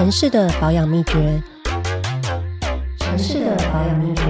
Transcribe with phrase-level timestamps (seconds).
[0.00, 1.42] 城市的保养秘诀，
[3.00, 4.22] 城市的保养秘诀，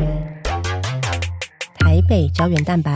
[1.79, 2.93] 台北胶原蛋白。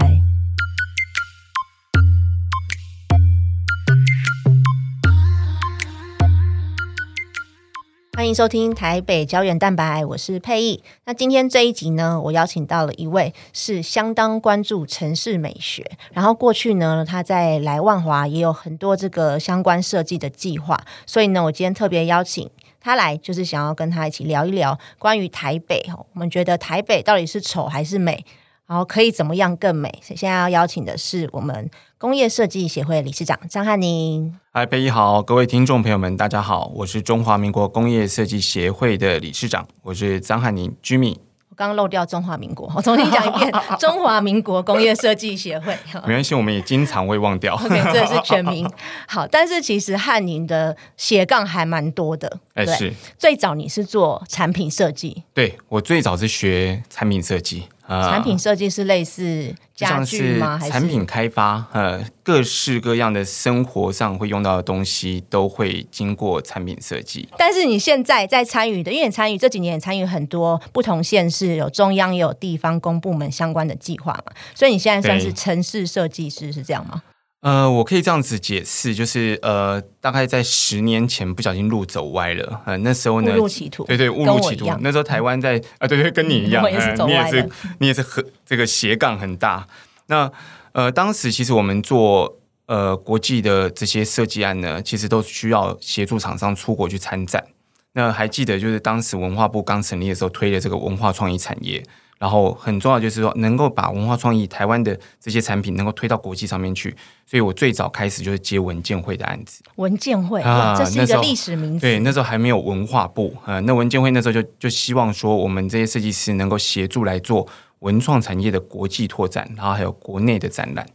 [8.17, 10.83] 欢迎收听台北胶原蛋白，我是佩意。
[11.05, 22.51] 那今天这一集呢，我邀请到了一位是相当关注城市美学，然后过去呢，他在来万华也有很多这个相关设计的计划，所以呢，我今天特别邀请
[22.85, 28.23] 他来，就是想要跟他一起聊一聊关于台北，我们觉得台北到底是丑还是美，
[28.67, 29.89] 然后可以怎么样更美？
[30.03, 34.39] 所以现在要邀请的是我们工业设计协会理事长张汉宁。
[34.53, 41.17] 嗨，贝一好，各位听众朋友们，大家好，我是中华民国工业设计协会的理事长，我是张汉宁居民。
[41.17, 41.24] 我
[41.57, 45.77] 刚刚漏掉中华民国，我重新讲一遍， 中华民国工业设计协会。
[46.07, 47.55] 没关系，我们也经常会忘掉。
[47.65, 48.71] OK，这是全名。
[49.07, 52.39] 好，但是其实汉宁的斜杠还蛮多的。
[52.55, 60.59] 哎，对是最早你是做产品设计，对我最早是学产品设计，啊产品设计是类似家具吗？
[60.59, 67.29] 还是产品开发，呃，各式各样的生活上会用到的东西都会经过产品设计。
[67.37, 77.03] 但是你现在在参与的，因为你参与这几年也参与很多不同县市，有中央也有地方公部门相关的计划嘛，所以你现在算是城市设计师，是这样吗？
[77.45, 84.25] 呃，我可以这样子解释，就是呃，大概在十年前不小心路走歪了，呃，那时候误呢，入歧途，对对，误。
[84.25, 87.51] 入歧途那时候台湾在啊，对对，跟你一样， 我也是呃你也是
[87.81, 89.69] 你也是很这个斜杠很大。
[90.07, 90.33] 那
[90.73, 97.45] 呃，当时其实我们做呃国际的这些设计案呢，其实都需要协助厂商出国去参展。
[97.93, 101.83] 那还记得就是当时文化部刚成立的时候，推的这个文化创意产业。
[102.19, 106.95] 然后很重要就是说，能够把文化创意台湾的这些产品能够推到国际上面去，
[107.27, 109.63] 所以我最早开始就是接文建会的案子。
[109.77, 111.81] 文建会，啊这是一个历史名词。
[111.81, 117.47] 对，那时候还没有文化部，呃，那文建会那时候就就希望说，我们这些设计师能够协助来做
[117.81, 120.87] 文创产业的国际拓展，然后还有国内的展览，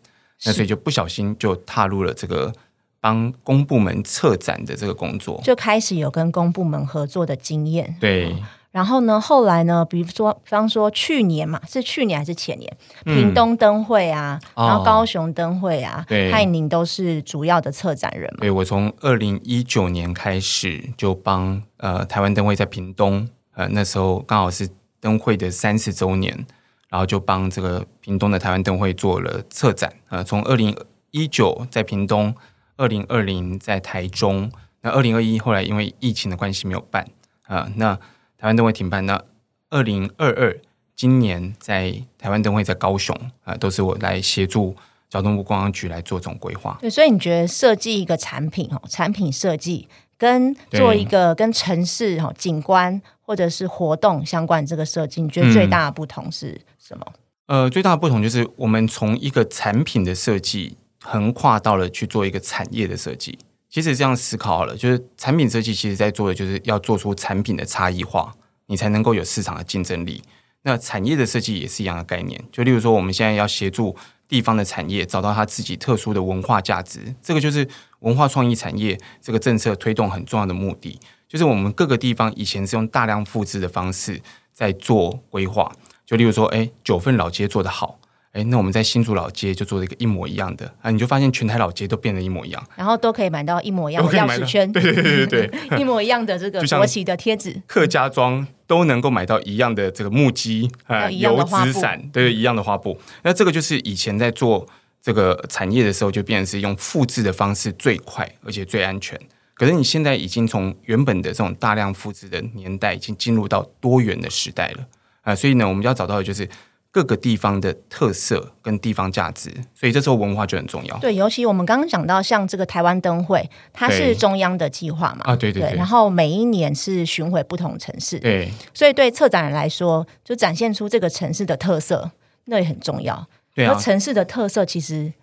[0.46, 2.52] 那所以就不小心就踏入了这个
[3.00, 5.40] 帮公部门策展的这个工作。
[5.44, 7.96] 就开始有跟公部门合作的经验。
[8.00, 8.36] 对，
[8.72, 18.41] 然后呢，后来呢，比如说，比方说去年嘛，是去年还是前年，嗯屏东灯会啊，哦然后高雄灯会啊，对汉宁都是主要的策展人嘛。
[18.41, 24.69] 对我从二零一九年开始就帮呃台湾灯会在屏东，呃那时候刚好是
[25.00, 26.46] 灯会的三十周年，
[26.90, 29.91] 然后就帮这个屏东的台湾灯会做了策展。
[30.09, 30.78] 呃，从二零
[31.09, 32.36] 一九在屏东，
[32.78, 34.51] 二零二零在台中，
[34.81, 37.07] 那二零二一后来因为疫情的关系没有办，
[37.47, 37.97] 啊、那
[38.40, 39.06] 台湾灯会停办。
[39.06, 39.22] 那
[39.70, 40.58] 二零二二
[40.96, 44.76] 今年在台湾灯会在高雄，啊、都是我来协助
[45.10, 46.78] 交通部观光局来做这种规划。
[46.82, 57.06] 对，所以你觉得设计一个产品哦，产品设计跟做一个跟城市哦景观或者是活动相关的这个设计，你觉得最大的不同是什么？
[57.48, 63.38] 呃，最大的不同就是我们从一个产品的设计横跨到了去做一个产业的设计。
[63.69, 68.34] 其实这样思考好了，就是产品设计其实在做的就是要做出产品的差异化，
[68.66, 70.24] 你才能够有市场的竞争力。
[70.63, 73.96] 那产业的设计也是一样的概念，就例如说我们现在要协助
[74.28, 77.68] 地方的产业找到它自己特殊的文化价值，这个就是
[78.00, 81.00] 文化创意产业这个政策推动很重要的目的。
[81.28, 84.19] 就是我们各个地方以前是用大量复制的方式
[84.51, 85.72] 在做规划，
[86.06, 88.00] 就例如说，哎，九份老街做得好，
[88.32, 97.60] 哎，那我们在新竹老街就做了一个一模一样的啊，你就发现全台老街都变得一模一样，然后都可以买到一模一样的钥匙圈，对对对对对， 一模一样的这个 国旗的贴纸。
[97.66, 103.00] 客家庄都能够买到一样的这个木屐啊、油纸伞，对，一样的花布。
[103.24, 104.68] 那这个就是以前在做
[105.02, 109.20] 这个产业的时候，就变成是用复制的方式最快，而且最安全。
[109.56, 114.86] 可是你现在已经从原本的这种大量复制的年代，已经进入到多元的时代了
[115.24, 116.48] 啊、所以呢，我们要找到的就是
[116.92, 120.98] 各个地方的特色跟地方价值，所以这时候文化就很重要。
[120.98, 132.10] 对，尤其我们刚刚讲到，像这个台湾灯会，它是中央的计划嘛，啊对对对然后每一年是巡回不同城市，对所以对策展人来说，就展现出这个城市的特色，
[132.46, 133.28] 那也很重要。
[133.54, 135.13] 对啊，而城市的特色其实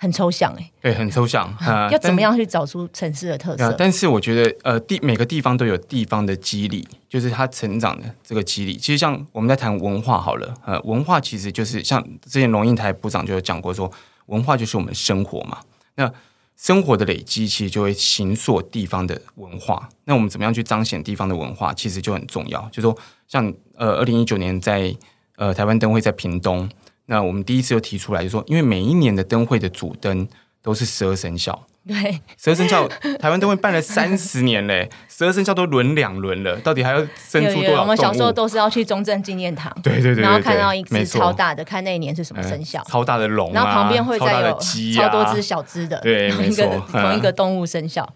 [0.00, 1.90] 很抽象哎、对，很抽象啊。
[1.92, 8.76] 要怎么但样去找出城市的特色？，但是我觉得，呃，地每个地方都有地方的肌理，就是它成长的这个肌理。
[8.76, 13.90] 其实像我们在谈文化好了，呃，文化其实就是像之前龙应台部长就有讲过说，
[14.26, 15.58] 文化就是我们生活嘛。
[15.96, 16.08] 那
[16.56, 19.88] 生活的累积，其实就会形塑地方的文化。
[20.04, 22.68] 那我们怎么样去彰显地方的文化，其实就很重要。
[22.70, 22.96] 就说
[23.26, 24.94] 像呃，二零一九年在
[25.36, 26.68] 呃台湾灯会在屏东，
[27.08, 30.26] 那我们第一次又提出来，就说因为每一年的灯会的主灯。
[30.60, 31.66] 都是十二生肖。
[31.86, 32.86] 对，十二生肖
[33.20, 38.30] 台湾灯会办了三十年嘞，十二生肖都轮两轮了，到底还要生出多少我们小时候？
[38.30, 44.58] 都是要去中正纪念堂，对对对对然后看到一只超大的，看那一年是什么生肖嗯，超大的龙啊，然后旁边会再有
[44.94, 46.54] 超多只小只的，对同一
[46.90, 48.06] 同一个动物生肖。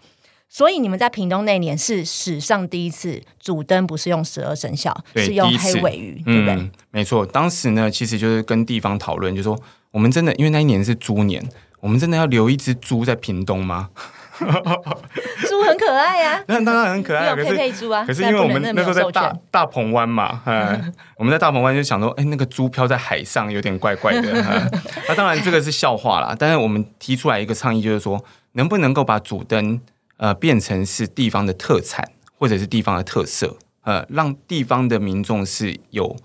[0.53, 6.53] 所以你们在屏东那年是史上第一次主灯不是用十二生肖，是用黑尾鱼，对不对？
[6.53, 7.25] 嗯，没错。
[7.25, 9.59] 当时呢，其实就是跟地方讨论，就说
[9.89, 11.43] 我们真的因为那一年是猪年，
[11.79, 13.89] 我们真的要留一只猪在屏东吗？
[14.37, 24.31] 猪很可爱呀，那当然很可爱啊，你有佩可是佩猪啊，可是因为我们但那时候在大大鹏湾嘛，嗯， 我们在大鹏湾就想说，哎、那个猪飘在海上有点怪怪的。
[24.31, 29.81] 嗯那当然这个是笑话啦，但是我们提出来一个倡议，就是说能不能够把主灯
[30.17, 36.15] 呃变成是地方的特产或者是地方的特色，呃，让地方的民众是有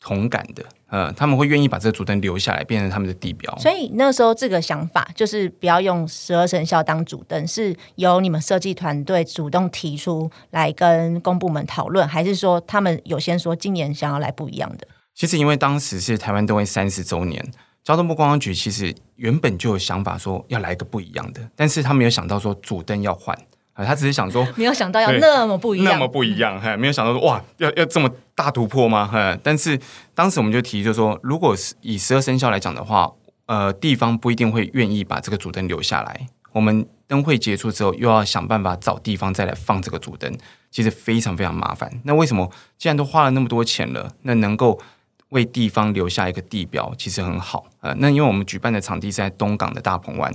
[0.00, 3.56] 同感的，呃，他们会愿意把这个主灯留下来，变成他们的地标。
[3.58, 14.86] 所以那时候这个想法就是不要用十二生肖当主灯，是由你们设计团队主动提出来跟公部门讨论，还是说他们有先说今年想要来不一样的？
[15.14, 17.42] 其实因为当时是台湾灯会三十周年，
[17.84, 23.38] 交通部观光局其实原本就有想法说要来个不一样的，但是他没有想到说主灯要换
[23.74, 29.04] 啊、他只是想说 没有想到要那么不一样那么，不一样，哈，没有想到说哇要要这么大突破吗？
[29.04, 29.76] 哈，但是
[30.14, 33.10] 当时我们就提，就是说如果是以十二生肖来讲的话，
[33.46, 36.28] 呃，地方不一定会愿意把这个主灯留下来。
[36.52, 40.32] 我们灯会结束之后，又要想办法找地方再来放这个主灯，
[40.70, 41.90] 其实非常非常麻烦。
[42.04, 42.48] 那为什么
[42.78, 44.80] 既然都花了那么多钱了，那能够
[45.30, 47.66] 为地方留下一个地标，其实很好。
[47.80, 50.32] 呃，那因为我们举办的场地是在东港的大鹏湾，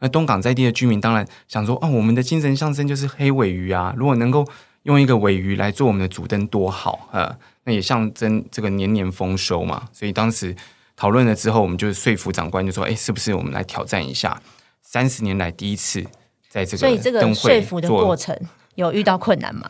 [0.00, 4.46] 那东港在地的居民当然想说，哦，我们的精神象征就是黑尾鱼啊，如果能够
[4.84, 7.08] 用一个尾鱼来做我们的主灯，多好！
[7.12, 9.88] 呃，那也象征这个年年丰收嘛。
[9.92, 10.56] 所以当时
[10.96, 14.40] 讨论了之后，我们就说服长官，就说，哎，是不是我们来挑战一下，
[14.82, 16.02] 三十年来第一次
[16.48, 18.34] 在这个所以这个灯会说服的做过程
[18.76, 19.68] 有遇到困难吗？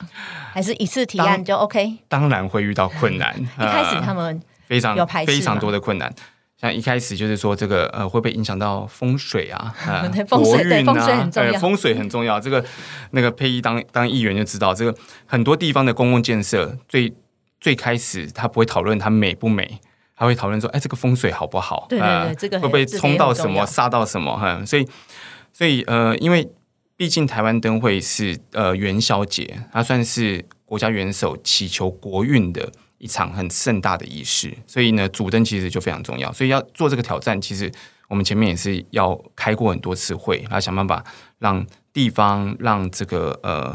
[0.53, 1.85] 还是一次提案就 OK？
[1.85, 3.37] 一当然会遇到困难。
[3.59, 4.41] 一开始呃他们
[4.71, 6.13] 非常非常多的困难。
[6.61, 9.75] 像一开始就是说这个呃会不会影响到风水啊？
[9.89, 12.39] 呃风水国运啊对风水很重要呃风水很重要。
[12.39, 12.65] 这个
[13.13, 14.95] 那个佩仪当当议员就知道，这个
[15.27, 17.13] 很多地方的公共建设最
[17.61, 19.81] 最开始他不会讨论它美不美，
[20.15, 21.87] 他会讨论说，哎，这个风水好不好？
[21.89, 24.37] 对对对呃这个会不会冲到什么也很重要煞到什么？
[24.39, 24.87] 哈、所以
[25.53, 26.47] 所以呃，因为
[26.97, 32.71] 毕竟台湾灯会是呃元宵节，它算是国家元首祈求国运的
[33.01, 36.31] 一场很盛大的仪式，所以呢，主灯其实就非常重要。
[36.33, 37.73] 所以要做这个挑战，其实
[38.09, 41.03] 我们前面也是要开过很多次会，然后想办法
[41.39, 43.75] 让地方、让这个呃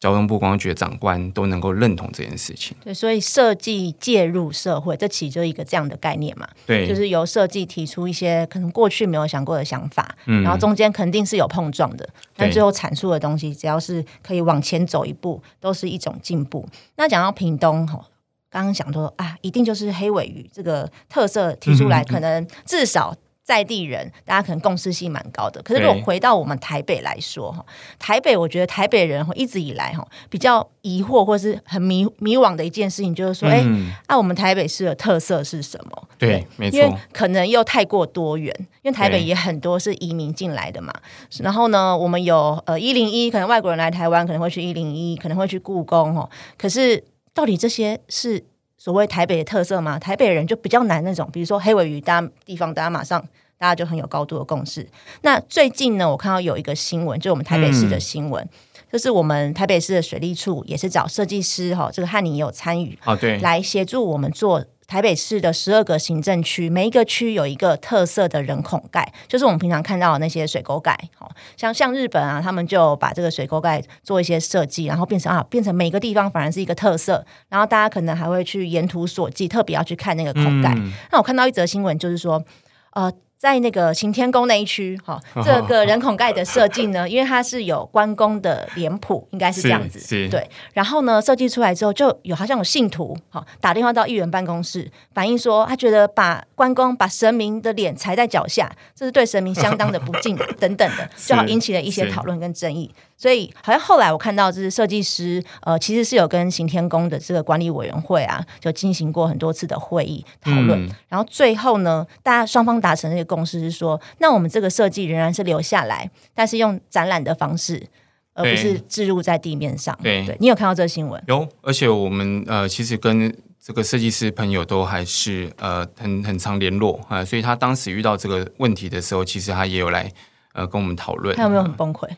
[0.00, 2.76] 交通部观光局的长官都能够认同这件事情。
[2.82, 16.68] 对，所以设计介入社会，这其实就是一个这样的概念嘛，对，就是由设计提出一些可能过去没有想过的想法，嗯然后中间肯定是有碰撞的，但最后阐述的东西，只要是可以往前走一步，都是一种进步。
[16.96, 18.04] 那讲到屏东吼。
[18.50, 25.62] 刚刚想说啊，一定就是黑尾鱼这个特色提出来，可能至少在地人大家可能共识性蛮高的。
[25.62, 27.64] 可是如果回到我们台北来说哈，
[27.98, 36.08] 台北我觉得台北人哈一直以来哈比较疑惑或是很迷迷惘的一件事情，就是说，哎、嗯啊，我们台北市的特色是什么？
[36.18, 38.52] 对，没因为错，可能又太过多元，
[38.82, 40.92] 因为台北也很多是移民进来的嘛。
[41.40, 46.28] 然后呢，我们有呃一零一，可能外国人来台湾可能会去一零一，可能会去故宫哦。
[46.58, 47.02] 可是
[47.36, 48.42] 到底这些是
[48.76, 49.96] 所谓台北的特色吗？
[49.98, 53.24] 台北人就比较难那种，比如说黑尾鱼，大家地方大家马上。
[53.58, 54.86] 大家就很有高度的共识。
[55.22, 58.46] 那最近呢，我看到有一个新闻，就我们台北市的新闻，
[58.92, 70.96] 就是我们台北市的水利处也是找设计师哈，这个汉尼也有参与，啊，对，来协助我们做台北市的十二个行政区，每一个区有一个特色的人孔盖，就是我们平常看到的那些水沟盖。
[71.16, 80.72] 好像像日本啊，他们就把这个水沟盖做一些设计，然后变成啊，变成每个地方反而是一个特色，然后大家可能还会去沿途所记，特别要去看那个孔盖。
[80.76, 82.44] 嗯那我看到一则新闻，就是说，
[82.92, 83.12] 呃。
[83.38, 90.48] 在那个擎天宫那一区，哈、这个人孔盖的设计呢， 因为它是有关公的脸谱，应该是这样子，对。
[90.72, 102.90] 然后呢，设计出来之后，就有好像有信徒哈、打电话到议员办公室，反映说他觉得把关公把神明的脸踩在脚下，这是对神明相当的不敬 等等的，就好引起了一些是讨论跟争议。
[103.16, 110.86] 所以好像后来我看到，就是设计师呃，其实是有跟行天宫的这个管理委员会啊，就进行过很多次的会议讨论。
[110.86, 117.86] 嗯然后最后呢，大家双方达成的一个共识是说，那我们这个设计仍然是留下来，但是用展览的方式，
[118.34, 119.98] 而不是置入在地面上。
[120.02, 121.22] 对你有看到这个新闻？
[121.26, 130.12] 有，而且我们呃，其实跟这个设计师朋友都还是呃很很常联络啊、呃所以他当时遇到这个问题的时候，其实他也有来
[130.52, 131.34] 呃跟我们讨论。
[131.34, 132.06] 他有没有很崩溃？
[132.06, 132.16] 呃，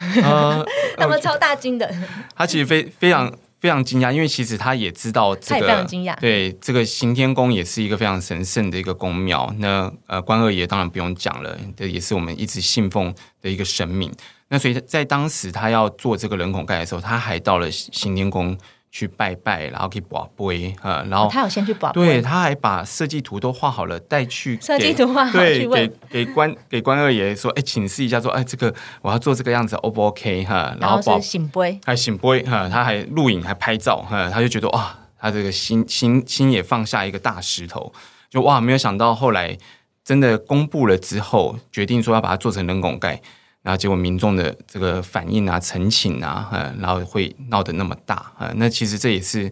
[0.96, 1.92] 他们超大惊的，
[2.34, 6.18] 他其实非非常非常惊讶，因为其实他也知道这个惊讶。
[6.20, 9.52] 对这个行天宫也是一个非常神圣的一个宫庙。
[9.58, 13.12] 那呃，关二爷当然不用讲了，这也是我们一直信奉
[13.42, 14.12] 的一个神明。
[14.50, 18.56] 那所以在当时他要做这个人孔盖的时候，他还到了行天宫
[18.90, 30.74] 去拜拜，然后去把杯啊，然后哦他有先去保对，他还把设计图都画好了，带去设计给图画好对，给，给关给关二爷说，哎，请示一下，说，哎，这个我要做这个样子，O 不 OK 哈？
[30.80, 37.92] 然后后宝是醒杯，还醒杯哈，他还录影还拍照哈，他就觉得哇，他这个心心心也放下一个大石头，
[38.30, 39.56] 就哇，没有想到后来
[40.02, 43.20] 真的公布了之后，决定说要把它做成人工盖。
[43.68, 49.46] 然后结果民众的这个反应啊、陈情啊，呃，然后会闹得那么大，呃，那其实这也是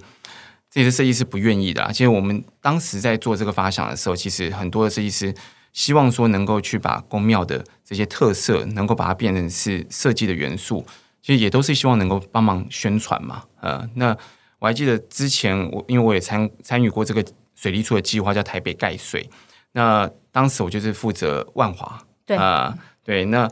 [0.70, 1.92] 这也是设计师不愿意的啦。
[1.92, 5.34] 其实我们当时在做这个发想的时候，其实很多的设计师
[5.74, 10.82] 希望说能够去把宫庙的这些特色，能够把它变成是设计的元素，
[11.20, 13.42] 其实也都是希望能够帮忙宣传嘛。
[13.60, 14.16] 呃，那
[14.60, 17.22] 我还记得之前我因为我也参参与过这个
[17.54, 19.28] 水利处的计划，叫台北盖水。
[19.72, 23.46] 那当时我就是负责万华，对啊、对，那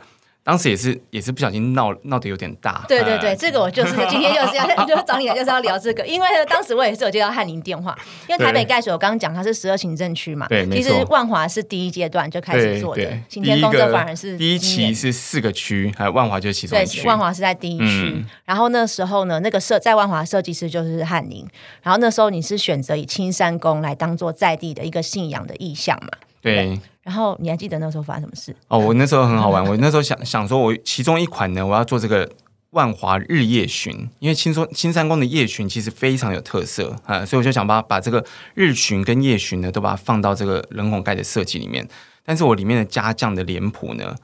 [0.44, 7.96] 当时也是也是不小心闹闹得有点大，对对对，呃这个我就是今天就是要 就找你来就是要聊这个，因为呢，当时我也是有接到翰林电话，
[8.28, 14.92] 因为台北盖水我刚刚讲它是十二行政区嘛，对其实万华是第一阶段就开始做的对对，行天宫这反而是第一期。
[14.92, 18.24] 是四个区，还有万华就是其中对一区，，万华是在第一区，嗯。
[18.44, 21.44] 然后那时候呢，那个设在万华设计师就是翰林，
[21.82, 26.10] 然后那时候你是选择以青山宫来当做在地的一个信仰的意象嘛，
[26.42, 26.78] 对。
[27.04, 28.56] 然后你还记得那时候发生什么事？
[28.68, 32.28] 哦，我那时候很好玩，我那时候想想说，我其中一款呢，我要做这个
[32.70, 41.86] 万华日夜巡，因为青说青山宫的夜巡其实非常有特色啊、所以我就想把把这个日巡跟夜巡呢，都把它放到这个人孔盖的设计里面。
[42.24, 44.16] 但是我里面的家将的脸谱呢，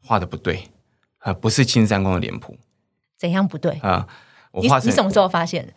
[0.00, 0.70] 画的不对
[1.18, 2.56] 啊、不是青山宫的脸谱
[3.18, 3.72] 怎样不对？
[3.82, 4.08] 啊、
[4.50, 5.72] 我你画成你什么时候发现的？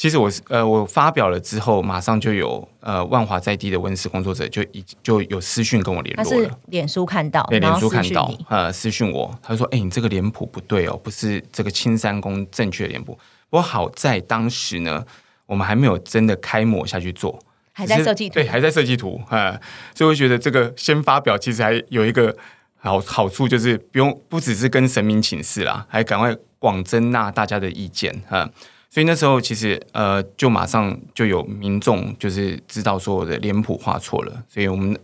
[0.00, 6.58] 其实我是呃，我发表了之后，马上就有呃万华在地的文史工作者就已就有私讯跟我联他是络了。
[6.68, 13.12] 脸书看到，对，脸书看到呃，私讯我，他说：“哎、你这个脸谱不对哦，不是这个青山宫正确的脸谱。”
[13.50, 15.04] 不过好在当时呢，
[15.44, 17.38] 我们还没有真的开模下去做，
[17.74, 18.32] 还在设计图。
[18.36, 19.60] 对，还在设计图啊、
[19.94, 22.34] 所以我觉得这个先发表其实还有一个
[22.78, 28.48] 好好处，就是不用不只是跟神明请示啦，还赶快广征纳大家的意见啊、
[28.90, 34.98] 所以那时候其实呃，就马上就有民众就是知道说我的脸谱画错了，所以我们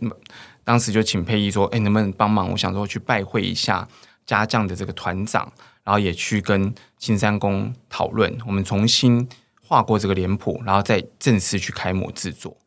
[0.65, 2.51] 当时就请佩仪说，哎，能不能帮忙？
[2.51, 3.87] 我想说去拜会一下
[4.25, 5.49] 家将的这个团长，
[5.85, 9.25] 然后也去跟青山宫讨论，我们重新
[9.63, 12.57] 画过这个脸谱，然后再正式去开模制作。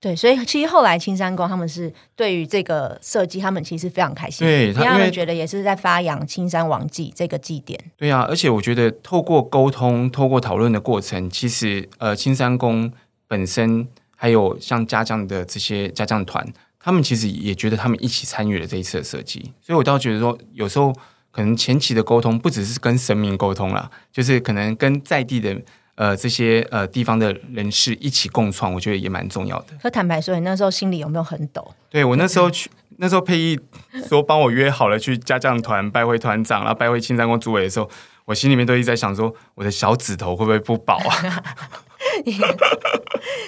[0.00, 7.78] 对，所以其实后来青山宫他们是对于这个设计，他们其实非常开心，对他因为因为他们觉得也是在发扬青山王祭这个祭典。
[7.96, 12.92] 对啊，而且我觉得透过沟通、透过讨论的过程，其实呃，青山宫
[13.26, 16.46] 本身还有像家将的这些家将团，
[16.78, 20.92] 他们其实也觉得他们一起参与了这一次的设计，所以我倒觉得说，有时候
[21.32, 25.60] 可能前期的沟通不只是跟神明沟通啦，就是可能跟在地的
[25.98, 29.76] 呃这些呃地方的人士一起共创，我觉得也蛮重要的。
[29.82, 31.74] 可坦白说，你那时候心里有没有很抖？
[31.90, 33.58] 对我那时候去，那时候佩仪
[34.08, 37.90] 说帮我约好了去家将团拜会团长，然后拜会青山宫主委的时候，
[38.26, 41.42] 我心里面都一直在想说，我的小指头会不会不保啊？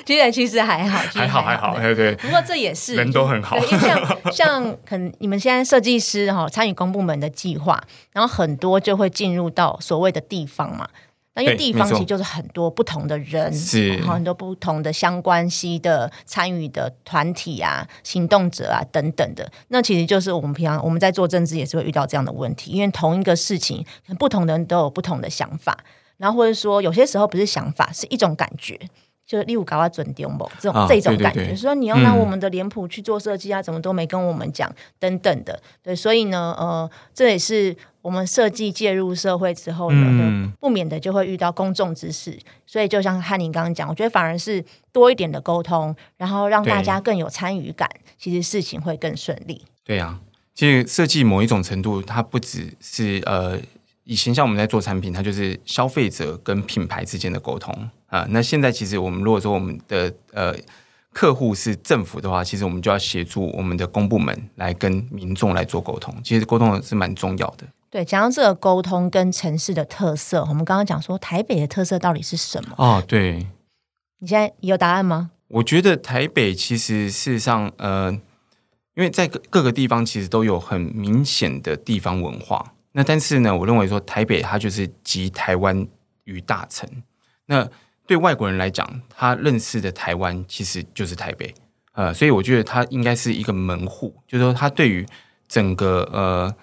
[0.04, 7.80] 其实其实还好，还好还好，对对，不过这也是人都很好因为像像可能你们现在设计师哈参与公部门的计划，
[8.12, 10.88] 然后很多就会进入到所谓的地方嘛。
[11.40, 13.96] 那因为地方其实就是很多不同的人，是。
[13.96, 19.50] 然后很多不同的相关系的参与的团体啊、行动者啊等等的。
[19.68, 23.84] 那其实就是我们平常我们在做政治也是会遇到这样的问题，因为同一个事情，
[24.18, 25.78] 不同的人都有不同的想法，
[26.18, 28.78] 然后或者说有些时候不是想法，是一种感觉。
[29.26, 32.18] 就是例如搞到准丢某这种、啊这种感觉，说你要拿嗯。
[32.18, 34.68] 我们的脸谱去做设计啊，怎么都没跟我们讲
[34.98, 47.88] 等等的，对，所以呢，呃，这也是我们设计介入社会之后呢，嗯不免的就会遇到公众之事，所以就像汉宁刚刚讲，我觉得反而是多一点的沟通，然后让大家更有参与感，
[48.18, 49.62] 其实事情会更顺利。
[49.84, 50.18] 对呀、
[50.54, 53.58] 其实设计某一种程度，它不只是呃，
[54.04, 60.52] 以前像我们在做产品，它就是消费者跟品牌之间的沟通啊、那现在其实我们如果说我们的呃
[61.12, 66.14] 客户是政府的话，其实我们就要协助我们的公部门来跟民众来做沟通。
[66.24, 67.64] 其实沟通是蛮重要的。
[67.90, 72.74] 对，讲到这个沟通跟城市的特色，我们刚刚讲说台北的特色到底是什么？
[72.78, 73.48] 哦，对，
[74.20, 75.32] 你现在有答案吗？
[75.48, 78.12] 我觉得台北其实事实上，呃，
[78.94, 82.74] 因为在各各个地方其实都有很明显的地方文化。
[82.92, 85.84] 那但是呢，我认为说台北它就是集台湾
[86.24, 86.88] 于大成。
[87.46, 87.68] 那
[88.06, 91.52] 对外国人来讲，他认识的台湾其实就是台北。
[91.94, 95.04] 呃，所以我觉得它应该是一个门户，就是说它对于
[95.48, 96.54] 整个呃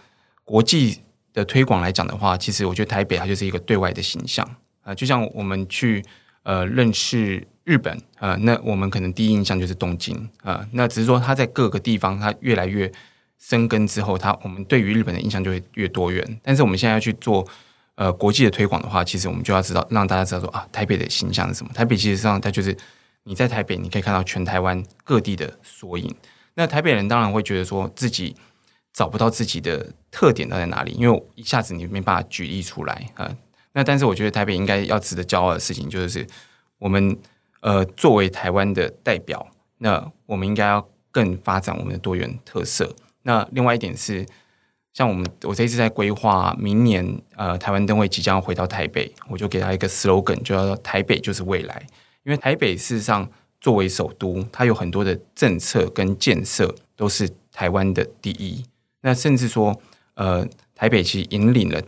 [0.45, 1.01] 国际
[1.37, 4.43] 的推广来讲的话，其实我觉得台北它就是一个对外的形象
[4.81, 6.03] 啊，就像我们去
[6.41, 12.91] 呃认识日本啊，那我们可能第一印象就是东京啊，那只是说它在各个地方它越来越
[13.37, 16.39] 生根之后，它我们对于日本的印象就会越多元。
[16.41, 17.47] 但是我们现在要去做
[17.95, 21.71] 呃国际的推广的话，其实我们就要知道让大家知道说啊，台北的形象是什么？
[21.73, 22.75] 台北其实上它就是。
[23.29, 26.09] 你在台北，你可以看到全台湾各地的缩影。
[26.53, 28.33] 那台北人当然会觉得说自己
[28.97, 33.31] 找不到自己的特点到在哪里，因为一下子你没办法举例出来啊。
[33.73, 36.25] 那但是我觉得台北应该要值得骄傲的事情，就是
[36.79, 37.15] 我们
[37.59, 42.91] 呃作为台湾的代表，那我们应该要更发展我们的多元特色。
[43.21, 44.25] 那另外一点是，
[44.93, 51.85] 像我们我这一次在规划明年呃台湾灯会即将回到台北，我就给他一个 slogan，就叫做“台北就是未来”。
[52.25, 53.29] 因为台北事实上
[53.61, 58.65] 作为首都，它有很多的政策跟建设都是台湾的第一。
[59.01, 59.79] 那甚至说，
[60.15, 61.81] 呃，台北其实引领了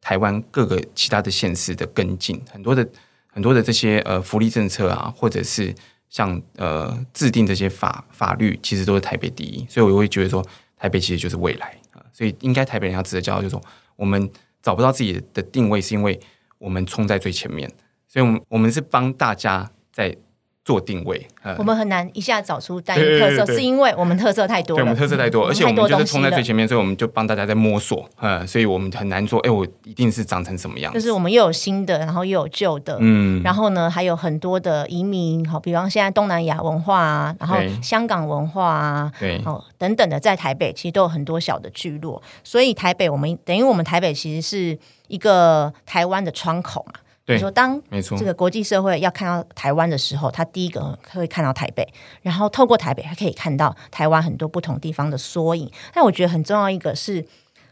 [0.00, 2.88] 台湾各个其他的县市的跟进，很多的
[3.26, 5.74] 很多的这些呃福利政策啊，或者是
[6.08, 9.66] 像呃制定这些法法律，其实都是台北第一。
[9.68, 10.44] 所以我会觉得说，
[10.76, 12.04] 台北其实就是未来啊。
[12.12, 13.62] 所以应该台北人要值得骄傲，就是说
[13.96, 14.30] 我们
[14.62, 16.18] 找不到自己的定位，是因为
[16.58, 17.70] 我们冲在最前面。
[18.06, 19.70] 所以，我们我们是帮大家。
[19.92, 20.16] 在
[20.62, 21.26] 做定位，
[21.56, 30.92] 我们很难一下找出单一特色，是因为我们特色太多，对，我们特色太多，而且我们就是冲在最前面，所以我们就帮大家在摸索，嗯，所以我们很难说，哎，我一定是长成什么样？
[30.92, 47.00] 就是我们又有新的，然后又有旧的，嗯，然后呢，还有很多的移民，好，比方现在东南亚文化啊，然后香港文化啊，对，哦，等等的，在台北其实都有很多小的聚落，所以台北我们等于我们台北其实是一个台湾的窗口嘛。
[47.34, 47.80] 你说，当
[48.18, 51.86] 这个国际社会要看到台湾的时候，他第一个会看到台北，
[52.22, 55.70] 然后透过台北，还可以看到台湾很多不同地方的缩影。
[55.92, 57.24] 但我觉得很重要一个是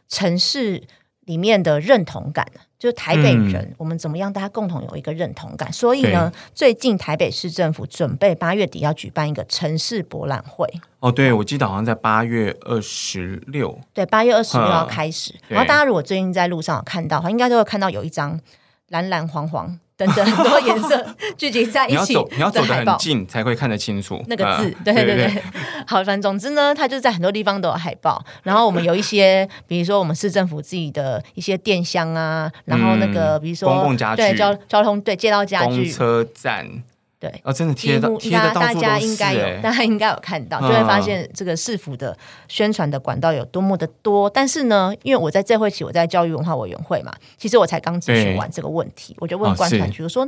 [0.08, 0.82] 城市
[1.26, 2.46] 里面的认同感，
[2.78, 5.72] 就是台北人，我们怎么样，大家共同有一个认同感。
[5.72, 10.66] 所以呢，最近台北市政府准备八月底要举办一个城市博览会。
[11.00, 15.34] 哦，对，我记得好像在八月二十六，对，八月二十六要开始。
[15.48, 18.40] 然后大家如果最近在路上有看到，应该都会看到有一张。
[18.88, 21.04] 蓝蓝黄黄 等等很多颜色
[21.36, 24.70] 聚集在一起，你要走，你要走得很近才会看得清楚那个字。
[24.84, 25.42] 对对对，
[25.86, 28.24] 好，反正总之呢，它就是在很多地方都有海报。
[28.44, 36.84] 然后我们有一些，比如说我们市政府自己的一些电箱啊，然后那个比如说公共家具、对交交通对街道家具、车站。
[37.20, 44.30] 对，哦，真的贴到贴的大家应该有，大家应该有看到，就会发现这个市府的宣传的管道有多么的多。
[44.30, 50.24] 但是呢，因为我在这会期我在教育文化委员会嘛，其实我才刚咨询完这个问题，我就问观察局，我说，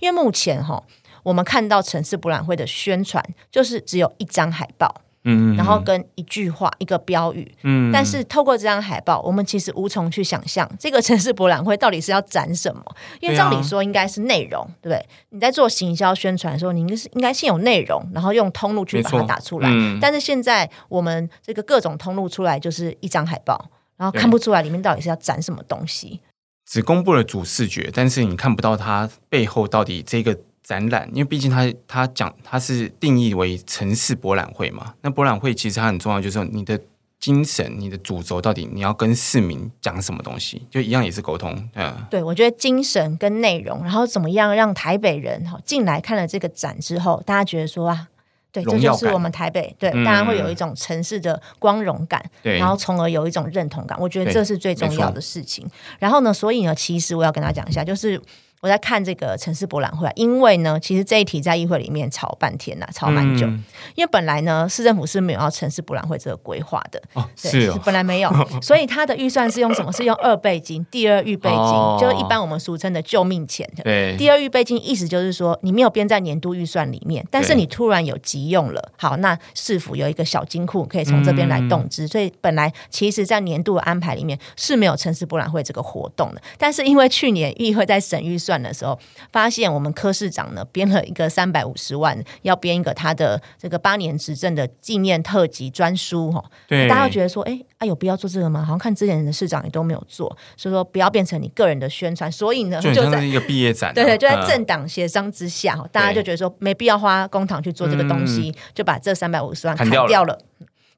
[0.00, 0.82] 因为目前哈，
[1.22, 5.02] 我们看到城市博览会的宣传就是只有一张海报。
[5.24, 12.82] 嗯，然后跟一句话、一个标语，嗯，但是透过这张海报，我们其实无从去想象这个城市博览会到底是要展什么。
[13.20, 15.06] 因为照理说应该是内容，对不对？
[15.30, 19.70] 你在做行销宣传的时候，你应该是应该先有内容，然后用通路去把它打出来。
[20.00, 26.20] 但是现在我们这个各种通路出来就是一张海报，然后看不出来里面到底是要展什么东西。
[26.66, 30.38] 只公布了主视觉，但是你看不到它背后到底这个。
[30.64, 36.80] 展览，因为毕竟它它讲它是定义为城市博览会嘛，那博览会其实它很重要，就是说你的
[37.20, 41.68] 精神、你的主轴到底你要跟市民讲什么东西，就一样也是沟通。
[41.74, 48.08] 嗯，对，我觉得精神跟内容，然后怎么样让台北人哈进来看了这个展之后，大家觉得说啊，
[48.50, 53.98] 对，这就是我们台北，对，大家会有一种城市的光荣感，对，然后从而有一种认同感。
[54.00, 55.66] 我觉得这是最重要的事情。
[55.98, 58.18] 然后呢，所以呢，其实我要跟他讲一下，就是。
[58.64, 63.46] 我在看这个城市博览会，因为呢，其实这一题在议会里面吵半天呐，吵蛮久。
[63.94, 68.30] 因为本来呢，市政府是没有要城市博览会这个规划的，哦，是本来没有，
[68.62, 69.92] 所以它的预算是用什么？
[69.92, 73.70] 是用二倍金，第二预备金，就是一般我们俗称的救命钱。
[73.82, 88.53] 对，第二预备金意思就是说，你没有编在年度预算里面，但是你突然有急用了，好，那市府有一个小金库可以从这边来动资，所以本来其实在年度的安排里面是没有城市博览会这个活动的，但是因为去年议会在审预算。
[88.62, 88.98] 的时候，
[89.32, 96.42] 发现我们柯市长呢编了一个三百五十万，要编一个他的这个八年执政的纪念特辑专书哈。
[96.66, 98.60] 对，大家觉得说，哎，啊有必要做这个吗？
[98.60, 102.30] 好像看之前的市长也都没有做，所以说不要变成你个人的宣传。
[102.30, 110.38] 所以呢，就在一个毕业展，对 对，就在政党协商之下，大家就觉得说没必要花公帑去做这个东西，就把这三百五十万砍掉了。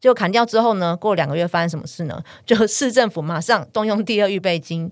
[0.06, 2.22] 结果砍掉之后呢，过两个月发生什么事呢？
[2.44, 4.88] 就市政府马上动用第二预备金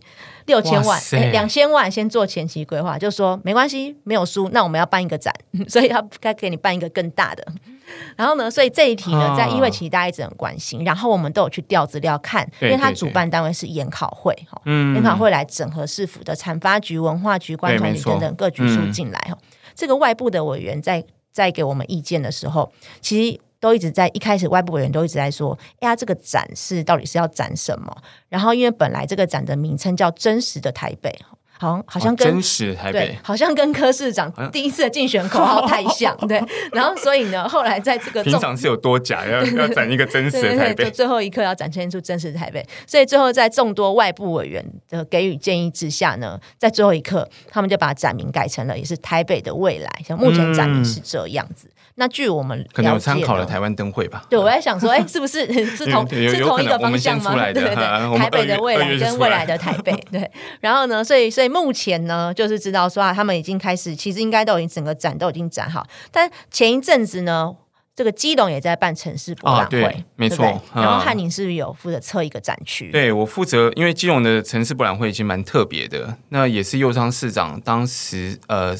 [0.47, 1.01] 六千万，
[1.31, 5.33] 两千万先做前期规划，就说没关系，没有输，那我们要办一个展，
[5.71, 7.47] 所以要该给你办一个更大的。
[8.17, 19.39] 然后呢，所以这一题呢，在因为其实大家一直很关心，然后我们都有去调资料看，因为它主办单位是研考会哈，研考会来整合市府的产发局、文化局、关团局等等各局数进来哈。
[19.77, 27.97] 这个外部的委员在在给我们意见的时候，其实都一直在一开始外部委员都一直在说，哎呀，这个展示到底是要展什么？
[28.29, 31.11] 然后因为本来这个展的名称叫“真实的台北”。
[31.59, 36.43] 好像好像跟真实台北，好像跟柯市长第一次的竞选口号太像， 对。
[36.73, 42.65] 然后所以呢，后来在这个平常是有多假，要 要展一个真实的台北，最后一刻要展现出真实的台北。
[42.87, 49.91] 所以最后在众多外部委员的给予建议之下呢，在最后一刻，他们就把展名改成了也是台北的未来。
[50.07, 51.71] 像目前展名是这样子。
[51.97, 54.25] 那据我们可能有参考了台湾灯会吧？
[54.29, 57.33] 对，我在想说，哎，是不是是同是同一个方向吗？
[57.53, 60.29] 对对对，台北的未来跟未来的台北，对。
[60.61, 65.87] 然后呢，所以所以目前呢，就是知道说啊，他们已经开始，其实应该都已经整个展都已经展好。
[66.11, 67.55] 但前一阵子呢，
[67.95, 70.45] 这个基隆也在办城市博览会，没错。
[70.75, 72.91] 然后汉宁是不是有负责测一个展区？
[72.91, 78.77] 对我负责，因为基隆的城市博览会已经蛮特别的，那也是右昌市长当时呃。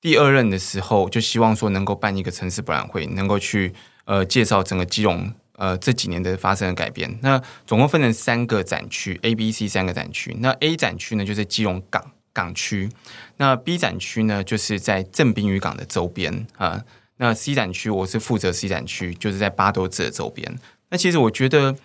[0.00, 3.74] 第二任的时候，就希望说能够办一个城市博览会，能够去
[4.04, 7.18] 呃介绍整个基隆呃这几年的发生的改变。
[7.20, 10.34] 那总共分成三个展区，A、B、C 三个展区。
[10.40, 12.88] 那 A 展区呢，就是基隆港港区；
[13.36, 16.82] 那 B 展区呢，就是在正滨渔港的周边啊。
[17.18, 20.58] 那 C 展区，我是负责 C 展区，就是在八斗子的周边。
[20.88, 21.76] 那其实我觉得，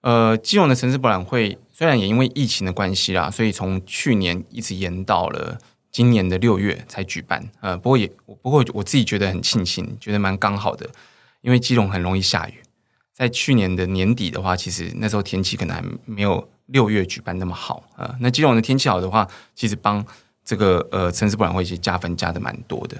[0.00, 5.58] 呃，基隆的城市博览会虽然也因为疫情的关系啦，所以从去年一直延到了。
[5.92, 8.08] 今年的六月才举办，呃，不过也
[8.42, 10.88] 不过我自己觉得很庆幸，觉得蛮刚好的，
[11.40, 12.59] 因为基隆很容易下雨。
[13.20, 18.16] 在去年的年底的话，其实那时候天气可能还没有六月举办那么好啊。
[18.20, 20.02] 那基隆的天气好的话，其实帮
[20.42, 22.96] 这个呃城市博览会其实加分加的蛮多的。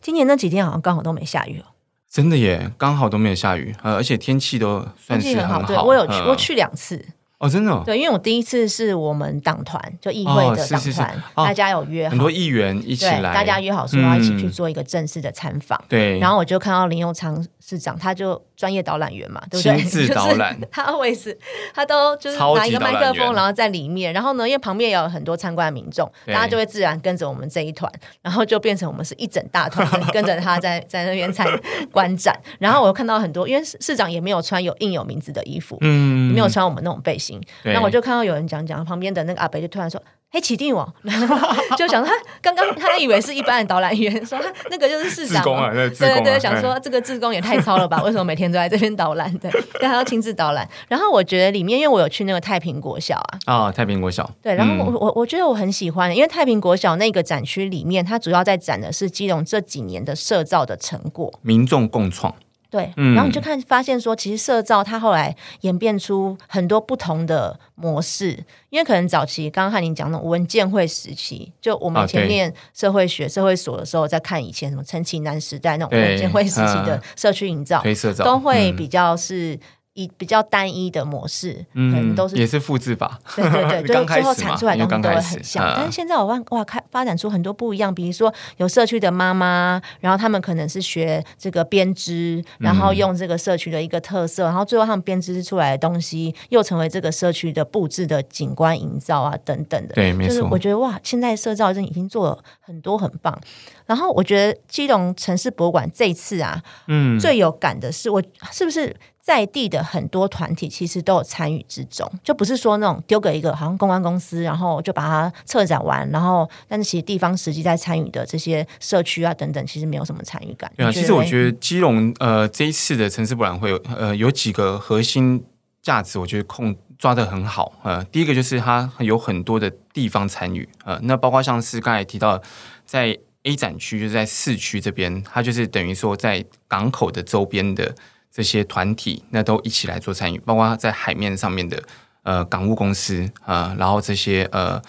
[0.00, 1.66] 今年那几天好像刚好都没下雨哦，
[2.08, 5.64] 真的耶，刚好都没有下雨，呃，而且天气都算是很好。
[5.64, 7.04] 对我有去，我去两次。
[7.38, 15.82] 哦，真的，对，因为我第一次是我们党团，就议会的党团，大家有约很多议员一起来，大家约好说要一起去做一个正式的参访。
[15.88, 19.78] 对，然后我就看到林佑昌市长，他就专业导览员嘛，对不对？
[19.78, 21.36] 亲自 导览， 他会是，
[21.72, 31.48] 他都就是拿一个麦克风，然后在里面，然后呢，因为旁边也有很多参观的民众，大家就会自然跟着我们这一团， 然后就变成我们是一整大团跟着他在在那边参
[31.90, 32.38] 观展。
[32.58, 38.10] 然后我又看到很多，因为市长也没有穿有印有名字的衣服，嗯，没有穿我们那种背心，那我就看。
[38.10, 40.94] 看到有人讲讲，旁边的那个阿北就突然说：“嘿，启定我，
[41.76, 48.00] 就想他刚刚他以为是一般的导览员，说他那个就是市长，对对对，想说这个志工也太糙了吧？
[48.04, 49.32] 为什么每天都在这边导览？
[49.38, 50.68] 对，但他要亲自导览。
[50.86, 53.16] 然后我觉得里面，因为我有去那个太平国小
[53.46, 62.32] 啊，啊，太平国小，对，然后我我我觉得我很喜欢，因为太平国小那个展区里面，它主要在展的是基隆这几年的社造的成果，民众共创。”
[62.70, 77.82] 对，然后你就看发现说，其实社造它后来演变出很多不同的模式，因为可能早期刚刚和你讲的文建会时期，就我们以前面社会学、社会所的时候，在看以前什么陈启南时代那种文建会时期的社区营造，
[78.24, 79.58] 都会比较是。
[80.00, 85.74] 以比较单一的模式，嗯，都是也是复制法，对对对， 就最后产出来的东西都会很像。
[85.76, 99.94] 但是现在我哇哇开发展出很多不一样，比如说有社区的妈妈，然后他们可能是学这个编织，然后用这个社区的一个特色，然后最后他们编织出来的东西又成为这个社区的布置的景观营造啊等等的。
[99.94, 100.48] 对，没错。
[100.50, 103.38] 我觉得哇，现在社造已经做了很多很棒。
[103.86, 108.94] 然后我觉得基隆城市博物馆这次啊，嗯，最有感的是我是不是？
[109.30, 120.68] 在地的很多团体其实都有参与之中，就不是说那种丢给一个好像公关公司，然后就把它策展完，然后但是其实地方实际在参与的这些社区啊等等，其实没有什么参与感。
[120.76, 125.40] 对啊，其实我觉得基隆呃这一次的城市博览会呃有几个核心
[125.80, 127.72] 价值，我觉得控抓的很好。
[127.84, 132.42] 呃，第一个就是它有很多的地方参与，呃，那包括像是刚才提到
[132.84, 137.94] 在 A 展区，就是在市区这边，它就是等于说在港口的周边的。
[138.32, 141.82] 这些团体那都一起来做参与，包括在海面上面的
[142.22, 144.80] 呃港务公司啊，然后这些呃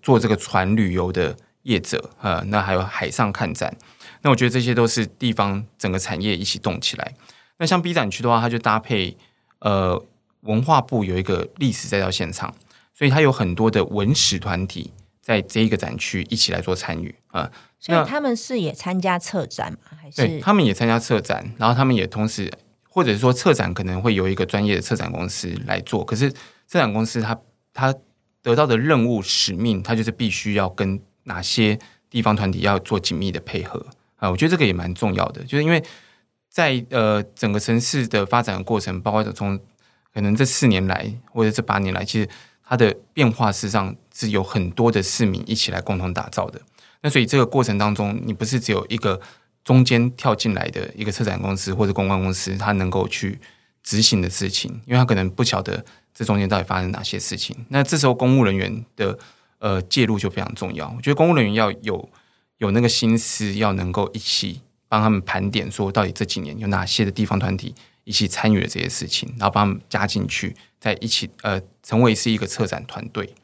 [0.00, 3.76] 做这个船旅游的业者啊，那还有海上看展，
[4.22, 7.14] 那我觉得这些都是地方整个产业一起动起来。
[7.58, 9.16] 那像 B 展区的话，它就搭配
[9.58, 10.00] 呃
[10.42, 12.54] 文化部有一个历史再造现场，
[12.94, 17.50] 所以它有很多的文史团体在这一个展区一起来做参与啊。
[17.80, 19.78] 所以他们是也参加策展吗？
[20.00, 22.52] 还是对，他们也参加策展，然后他们也同时。
[22.98, 26.28] 或者是说策展可能会有一个专业的策展公司来做，可是
[26.66, 27.40] 策展公司它
[27.72, 27.94] 它
[28.42, 31.78] 得到的任务使命，它就是必须要跟哪些
[32.10, 35.80] 地方团体要做紧密的配合啊，我觉得这个也蛮重要的，就是因为
[36.50, 39.56] 在呃整个城市的发展过程，包括从
[40.12, 42.28] 可能这四年来或者这八年来，其实
[42.64, 46.60] 它的变化事实上是有很多的市民一起来共同打造的。
[47.00, 49.20] 那所以这个过程当中，你不是只有一个
[49.64, 53.38] 中间跳进来的一个策展公司或者公关公司，它能够去
[53.82, 57.56] 执行的事情，因为他可能不晓得这中间到底发生哪些事情。
[57.68, 59.18] 那这时候公务人员的
[59.58, 60.92] 呃介入就非常重要。
[60.96, 62.08] 我觉得公务人员要有
[62.58, 73.34] 有那个心思，要能够一起帮他们盘点，说到底这几年有哪些的地方团体一起参与了这些事情，然后帮他们加进去，在一起呃成为是一个策展团队。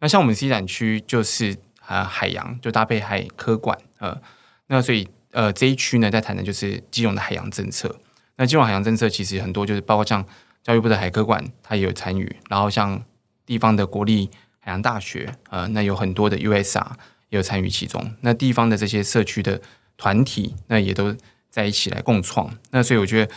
[0.00, 4.20] 那像我们 C 展区就是啊海洋，就搭配海科馆呃，
[4.66, 7.94] 那所以呃这一区呢在谈的就是基隆的海洋政策。
[8.36, 10.24] 那基隆海洋政策其实很多就是包括像
[10.62, 13.04] 教育部的海科馆，它也有参与，然后像
[13.44, 16.86] 地方的国立海洋大学，呃，那有很多的 USR
[17.28, 18.14] 也有参与其中。
[18.22, 19.60] 那地方的这些社区的
[19.96, 21.14] 团体，那也都
[21.50, 22.56] 在一起来共创。
[22.70, 23.34] 那所以我觉得，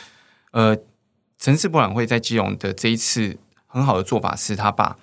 [0.51, 0.77] 呃，
[1.37, 4.97] 城市博览会在基隆的这一次很好的做法是，他把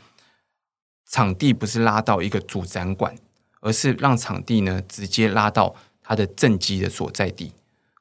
[1.06, 3.14] 场地不是拉到一个主展馆，
[3.60, 7.50] 而是让场地呢直接拉到它的正机的所在地。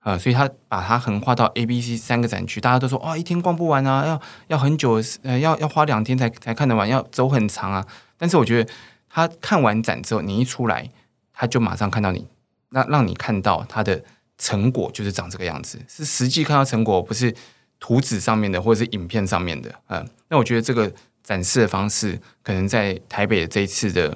[0.01, 7.87] 啊，所以他把它横跨到 A、B、C 三个展区，大家都说哇，一天逛不完啊，要要很久，呃，要要花两天才才看得完，要走很长啊。
[8.17, 8.69] 但是我觉得
[9.07, 10.89] 他看完展之后，你一出来，
[11.31, 12.27] 他就马上看到你，
[12.71, 14.03] 那让你看到他的
[14.37, 17.33] 成果就是长这个样子，是实际看到成果，不是
[17.79, 19.73] 图纸上面的或者是影片上面的。
[19.87, 20.91] 嗯，那我觉得这个
[21.23, 24.13] 展示的方式，可能在台北的这一次的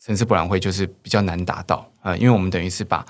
[0.00, 3.06] 城市博览会就是比较难达到啊，因为我们等于是把。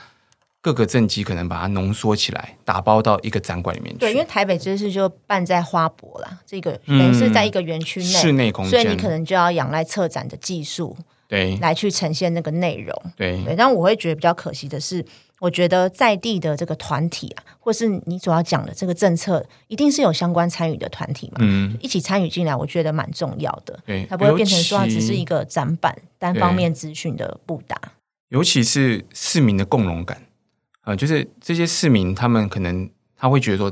[0.60, 4.00] 各个政绩可能把它浓缩起来，打包到一个展馆里面去。
[4.00, 10.96] 对，因为台北这次就办在花博啦，这个等于是在一个园区内，室内空间，所以你可能就要仰赖策展的技术，
[11.28, 12.92] 对，来去呈现那个内容。
[13.16, 13.54] 对，对。
[13.54, 15.04] 但我会觉得比较可惜的是，
[15.38, 23.78] 我觉得在地的这个团体啊，或是你主要讲的这个政策，一定是有相关参与的团体嘛，嗯，一起参与进来，我觉得蛮重要的。
[23.86, 27.80] 对，它不会变成说只是一个展板单方面资讯的布达，
[28.30, 30.20] 尤其是市民的共荣感。
[30.88, 33.70] 呃，就是这些市民，他们可能他会觉得说，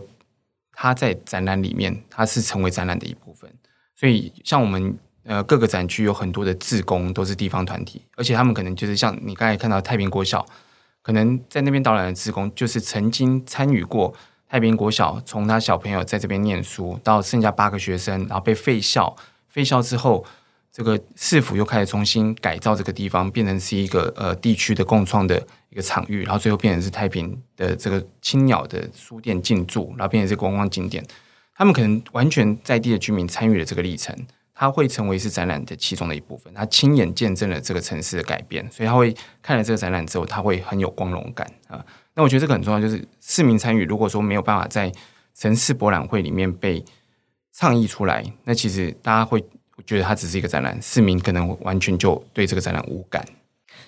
[0.73, 3.51] 他在展览里面，他是成为展览的一部分。
[3.95, 10.45] 所以，像我们呃各个展区有很多的志工，都是地方团体，而且他们可能就是像你刚才看到太平国小，
[11.01, 14.13] 可能在那边导览的志工，就是曾经参与过
[14.47, 19.17] 太平国小，从他小朋友在这边念书，到剩下八个学生，然后被废校，
[19.49, 20.23] 废校之后。
[20.73, 25.43] 这个市府又开始重新改造这个地方，变成是一个呃地区的共创的
[25.77, 31.05] 一个场域，然后最后变成是太平的这个青鸟的书店进驻，然后变成是观光景点。
[31.55, 34.17] 他们可能完全在地的居民参与了这个历程，
[34.55, 41.85] 他会成为是展览的其中的一部分，他亲眼见证了这个城市的改变，所以他会看了这个展览之后，他会很有光荣感啊。
[42.15, 44.91] 那我觉得这个很重要，就是市民参与，如果说没有办法在
[45.35, 46.83] 城市博览会里面被
[47.53, 49.45] 倡议出来，那其实大家会。
[49.87, 53.23] 觉得它只是一个展览，市民可能完全就对这个展览无感。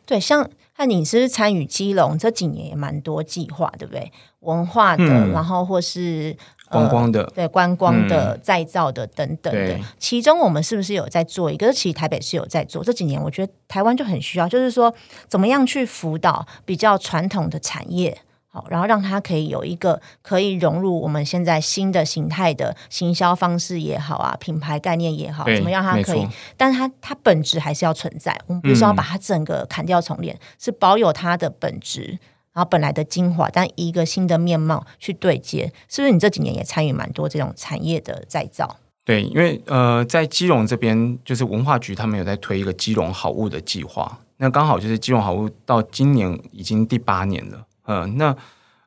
[0.05, 4.13] 对，像看你是参与基隆这几年也蛮多计划，对不对？
[4.41, 6.37] 文化的，然后或是
[6.71, 9.77] 观光的，对观光的、再造的等等的。
[9.99, 11.73] 其中我们是不是有在做一个？
[11.73, 12.85] 其实台北是有在做。
[12.85, 14.95] 这几年我觉得台湾就很需要，就是说
[15.27, 18.17] 怎么样去辅导比较传统的产业。
[18.51, 26.27] 好，然后让它可以有一个可以融入我们现在新的形态的行销方式也好啊，品牌概念也好，怎么样它可以？
[26.57, 28.35] 但是它它本质还是要存在。
[28.47, 32.19] 我们不是要把它整个砍掉重练，是保有它的本质，
[32.55, 35.71] 然后本来的精华，但一个新的面貌去对接。
[35.87, 38.77] 是不是你这几年也参与蛮多这种产业的再造？
[39.05, 47.67] 对，因为呃，在基隆这边，就是文化局他们有在推一个基隆好物的计划，那刚好就是基隆好物到今年已经第八年了。
[47.89, 48.37] 呃，那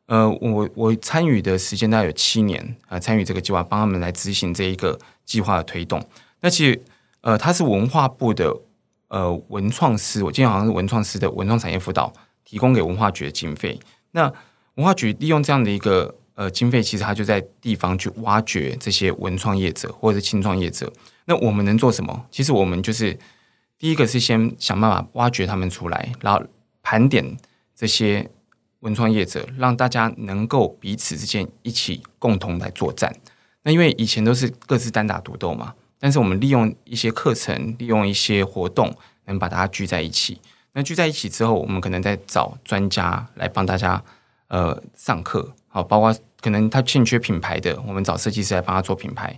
[0.06, 6.00] 呃，我我参与的时间大概有七年啊，参与这个计划，帮他们来执行这一个计划的推动。
[6.42, 6.80] 那其实
[7.22, 8.56] 呃，他是文化部的
[9.08, 12.14] 呃文创师，我记得好像是文创师的文创产业辅导
[12.46, 13.80] 提供给文化局的经费。
[14.12, 14.32] 那
[14.76, 20.94] 文化局利用这样的一个呃经费，其实他就在地方去挖掘这些文创业者或者是轻创业者。
[21.26, 22.28] 那我们能做什么？
[22.30, 23.18] 其实我们就是
[23.80, 26.40] 第一个是先想办法挖掘他们出来，然后
[26.84, 27.36] 盘点
[27.76, 28.30] 这些。
[28.82, 33.16] 文创业者让大家能够彼此之间一起共同来作战。
[33.64, 40.40] 那因为以前都是各自单打独斗嘛，但是我们利用一些课程，利用一些活动，能把大家聚在一起。
[40.74, 44.02] 那聚在一起之后，我们可能再找专家来帮大家
[44.48, 49.36] 呃上课，好，包括可能他欠缺品牌的，我们找设计师来帮他做品牌；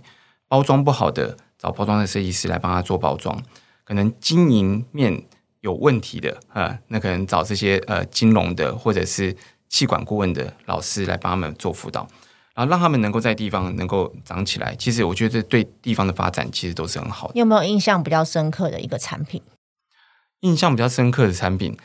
[0.48, 3.36] 包装不好的，找包装的设计师来帮他做包装；
[3.84, 5.22] 可能经营面
[5.64, 9.34] 有问题的，啊，那可能找这些呃金融的或者是
[9.70, 12.06] 气管顾问的老师来帮他们做辅导，
[12.54, 14.76] 然后让他们能够在地方能够长起来。
[14.76, 17.32] 其实我觉得对地方的发展其实都是很好的。
[17.34, 19.42] 你有没有印象比较深刻的一个产品？
[20.40, 21.76] 印象比较深刻的产品，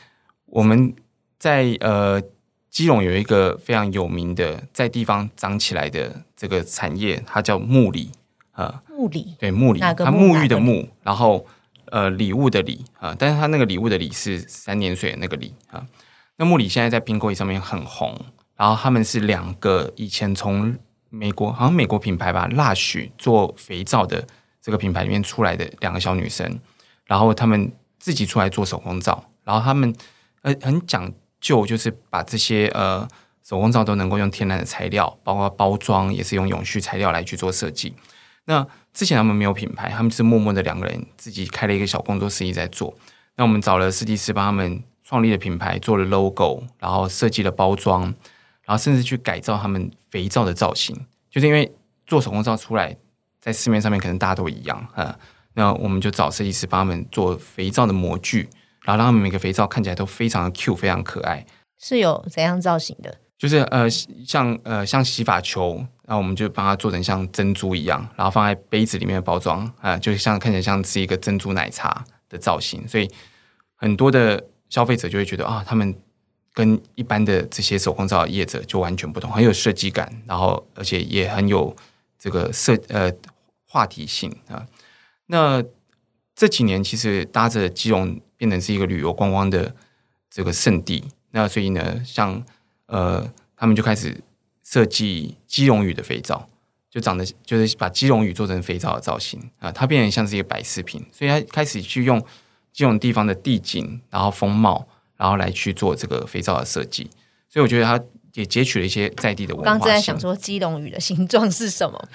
[0.44, 0.94] 我们
[1.38, 2.22] 在呃。
[2.70, 8.12] 基隆有一个非常有名的在地方长起来的这个产业，它叫木里
[8.52, 11.44] 啊，木里对木里，它沐浴的沐，然后
[11.90, 15.86] 呃礼物的礼啊，但是他那个礼物的礼是三点水的那个礼啊。
[16.36, 18.18] 那木里现在在苹果上面很红，
[18.56, 20.76] 然后他们是两个以前从
[21.08, 24.26] 美国好像美国品牌吧，蜡许做肥皂的
[24.62, 26.58] 这个品牌里面出来的两个小女生，
[27.04, 29.94] 然后他们自己出来做手工皂，然后他们
[30.42, 31.12] 呃很讲。
[31.40, 33.08] 究就是把这些呃
[33.42, 37.94] 手工皂都能够用天然的材料，包括包装也是用永续材料来去做设计。
[38.46, 42.94] 那之前他们没有品牌，他们是默默的两个人自己开了一个小工作室一直在做。
[43.36, 48.02] 那我们找了设计师帮他们创立的品牌，做了 logo，然后设计了包装，
[48.62, 50.96] 然后甚至去改造他们肥皂的造型。
[51.30, 51.72] 就是因为
[52.06, 52.96] 做手工皂出来，
[53.40, 55.18] 在市面上面可能大家都一样啊，
[55.54, 58.48] 那我们就找设计师帮他们做肥皂的模具。
[58.82, 61.44] 然后让他们每个肥皂看起来都非常的 Q，非常可爱。
[61.78, 63.18] 是有怎样造型的？
[63.40, 72.86] 就是呃，像呃，像洗发球，然后我们就把它做成像珍珠一样，然后放在杯子里面的包装啊，就像看起来像是一个珍珠奶茶的造型。
[72.86, 73.10] 所以
[73.76, 75.96] 很多的消费者就会觉得啊，他们
[76.52, 81.74] 跟一般的这些手工皂业者就完全不同，很有设计感，然后而且也很有
[82.18, 83.10] 这个设呃
[83.66, 84.66] 话题性啊。
[85.26, 85.64] 那
[86.34, 88.20] 这几年其实搭着基隆。
[88.40, 89.74] 变成是一个旅游观光的
[90.30, 92.42] 这个圣地，那所以呢，像
[92.90, 94.22] 呃，他们就开始
[94.62, 96.46] 设计基隆鱼的肥皂，
[96.90, 102.20] 就长得就是把基隆鱼做成肥皂的造型啊，它变得像是一个摆饰品，所以它开始去用
[102.72, 107.10] 这种地方的地景，然后风貌，然后来去做这个肥皂的设计，
[107.48, 107.98] 所以我觉得它。
[108.34, 109.70] 也截取了一些在地的文化。
[109.70, 112.08] 刚刚正在想说基隆屿的形状是什么？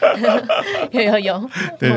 [0.91, 1.49] 有 有有，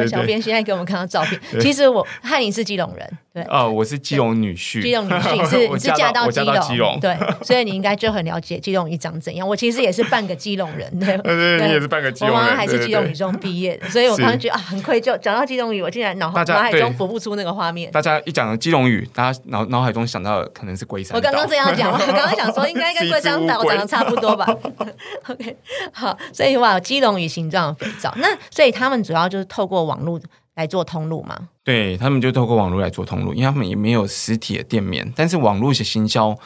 [0.08, 1.40] 小编现在给我们看到照片。
[1.60, 3.42] 其实我汉林是基隆人，对。
[3.44, 4.82] 哦，我是基隆女婿。
[4.82, 9.46] 基隆女婿是 你是嫁到基隆，对，所以你应该就很了解基隆屿长怎样。
[9.46, 11.16] 我其实也是半个基隆人，对。
[11.22, 12.44] 对，你也是半个基隆人。
[12.44, 15.16] 我妈还是基隆女中毕业的，所以我刚刚觉得啊，很愧疚。
[15.18, 17.90] 讲到基隆屿，我竟然脑脑海中浮不出那个画面。
[17.92, 21.16] 大家一讲基隆屿，大家脑脑海中想到的可能是龟山。
[21.16, 24.46] 我刚刚这样讲，我刚刚想说应该跟龟山岛长得差不多吧。
[25.28, 25.56] OK，
[25.92, 30.20] 好，所以哇，基隆与形状的肥皂，那所以他们主要就是透过网络
[30.54, 31.48] 来做通路嘛？
[31.62, 36.36] 对他们就透过网络来做通路，因为他们也没有实体的店面，但是网络的行销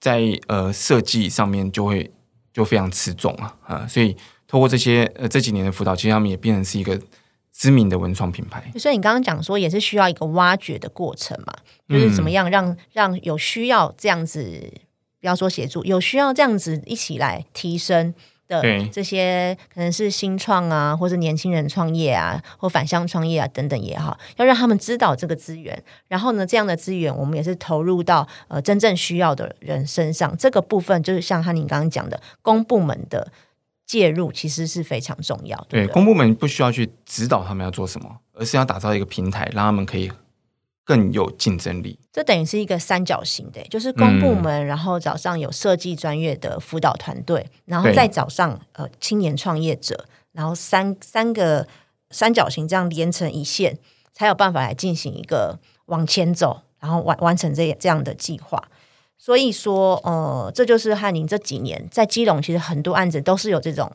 [0.00, 2.12] 在呃设计上面就会
[2.52, 7.00] 就非常吃重啊啊，所以透过这些呃这几年的辅导，其实他们也变成是一个
[7.52, 8.70] 知名的文创品牌。
[8.76, 11.54] 所以你刚刚讲说，也是需要一个挖掘的过程嘛，
[11.88, 14.72] 就是怎么样让让有需要这样子。
[15.24, 18.12] 不要说协助，有需要这样子一起来提升
[18.46, 18.60] 的
[18.92, 25.82] 这些，可能是新创啊，或者年轻人创业啊，或返乡创业啊等等也好，要让他们知道这个资源。
[26.08, 30.36] 然后呢，这样的资源我们也是投入到呃真正需要的人身上。
[30.36, 33.32] 这个部分就是像和你刚刚讲的，公部门的
[33.86, 35.68] 介入其实是非常重要的。
[35.70, 40.12] 对，公部门不需要去指导他们要做什么，而是要打造一个平台，让他们可以。
[40.84, 51.66] 更有竞争力，这等于是一个三角形的，就是公部门，然后早上有设计专业的辅导团队，然后再早上呃青年创业者，然后三三个
[52.10, 53.78] 三角形这样连成一线，
[54.12, 58.62] 才有办法来进行一个往前走，然后完完成这这样的计划。
[59.16, 63.90] 所以说，呃，这就是汉宁这几年在基隆，其实很多案子都是有这种。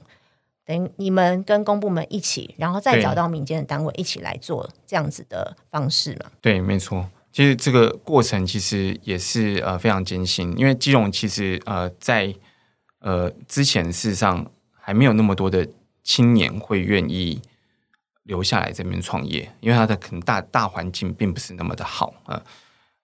[0.69, 6.29] 等你们跟公部门一起，然后再找到民间的单位一起来做这样子的方式嘛？
[6.39, 7.09] 对，没错。
[7.31, 12.31] 其实这个过程其实也是呃非常艰辛，因为基隆其实呃在
[12.99, 14.45] 呃之前事实上
[14.79, 15.67] 还没有那么多的
[16.03, 17.41] 青年会愿意
[18.25, 22.39] 留下来这边创业，因为他的可能大大环境并不是那么的好啊。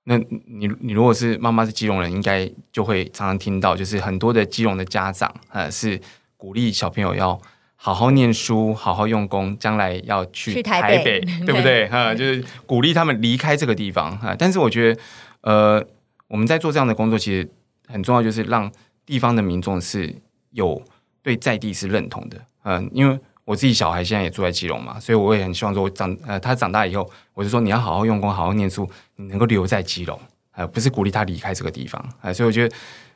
[0.03, 5.99] 那你你如果是妈妈是基隆人，应该就会常常听到，就是很多的基隆的家长呃是
[6.38, 7.41] 鼓励小朋友要。
[7.86, 11.88] 好好念书，好好用功，将来要去台北， 对不对？
[11.88, 14.36] 哈，就是鼓励他们离开这个地方哈。
[14.36, 15.02] 但是我觉得，
[15.42, 15.88] 呃，
[16.28, 17.48] 我们在做这样的工作，其实
[17.88, 18.72] 很重要，就是让
[19.06, 20.12] 地方的民众是
[20.50, 20.82] 有
[21.22, 22.42] 对在地是认同的。
[22.64, 30.20] 嗯，因为我自己小孩现在也住在基隆嘛，所以我也很希望说，我长呃他长大以后，我就说你要好好用功，好好念书，你能够留在基隆，
[30.54, 32.34] 呃，不是鼓励他离开这个地方啊。
[32.34, 32.76] 所以我觉得。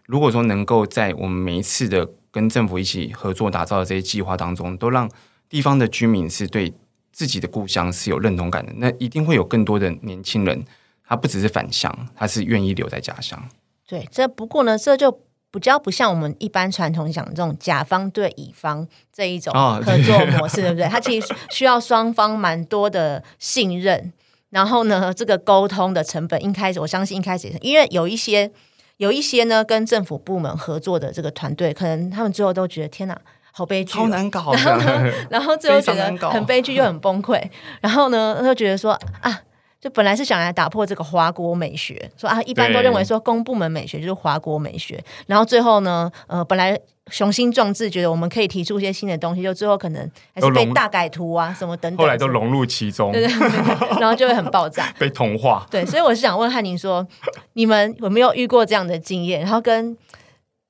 [0.09, 5.07] 如果说能够在我们每一次的跟政府一起合作打造的这些计划当中，都让
[5.47, 6.73] 地方的居民是对
[7.11, 10.65] 自己的故乡是有认同感的，那一定会有更多的年轻人，
[11.07, 13.39] 他不只是返乡，他是愿意留在家乡。
[13.87, 15.11] 对，这不过呢，这就
[15.51, 20.87] 比较不像我们一般传统讲这种甲方对乙方这一种哦合作模式，对不对？
[20.87, 24.11] 它其实需要双方蛮多的信任，
[24.49, 28.51] 然后呢，这个沟通的成本，一开始我相信一开始也是，因为有一些
[28.99, 33.17] 有一些呢跟政府部门合作的这个团队，可能他们最后都觉得天哪，
[33.51, 37.41] 好悲剧哦、超难搞 然后呢的，，然后最后觉得很悲剧又很崩溃，
[37.81, 38.91] 然后呢，他就觉得说
[39.21, 39.41] 啊。
[39.81, 46.77] 就本来是想来打破这个华国美学，说啊，一般都对认为说公部门美学就是华国美学，然后最后呢，呃，本来
[47.07, 54.93] 雄心壮志，觉得我们可以提出一些新的东西，就最后可能还是被大改图啊什么等等，后来都融入其中，对对对对，然后就会很爆炸。
[54.99, 55.65] 被同化。
[55.71, 57.07] 对，所以我是想问汉宁说，
[57.53, 59.41] 你们有没有遇过这样的经验？
[59.41, 59.97] 然后跟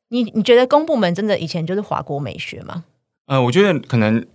[0.10, 2.84] 你，你觉得公部门真的以前就是华国美学吗？
[3.26, 4.26] 呃，我觉得可能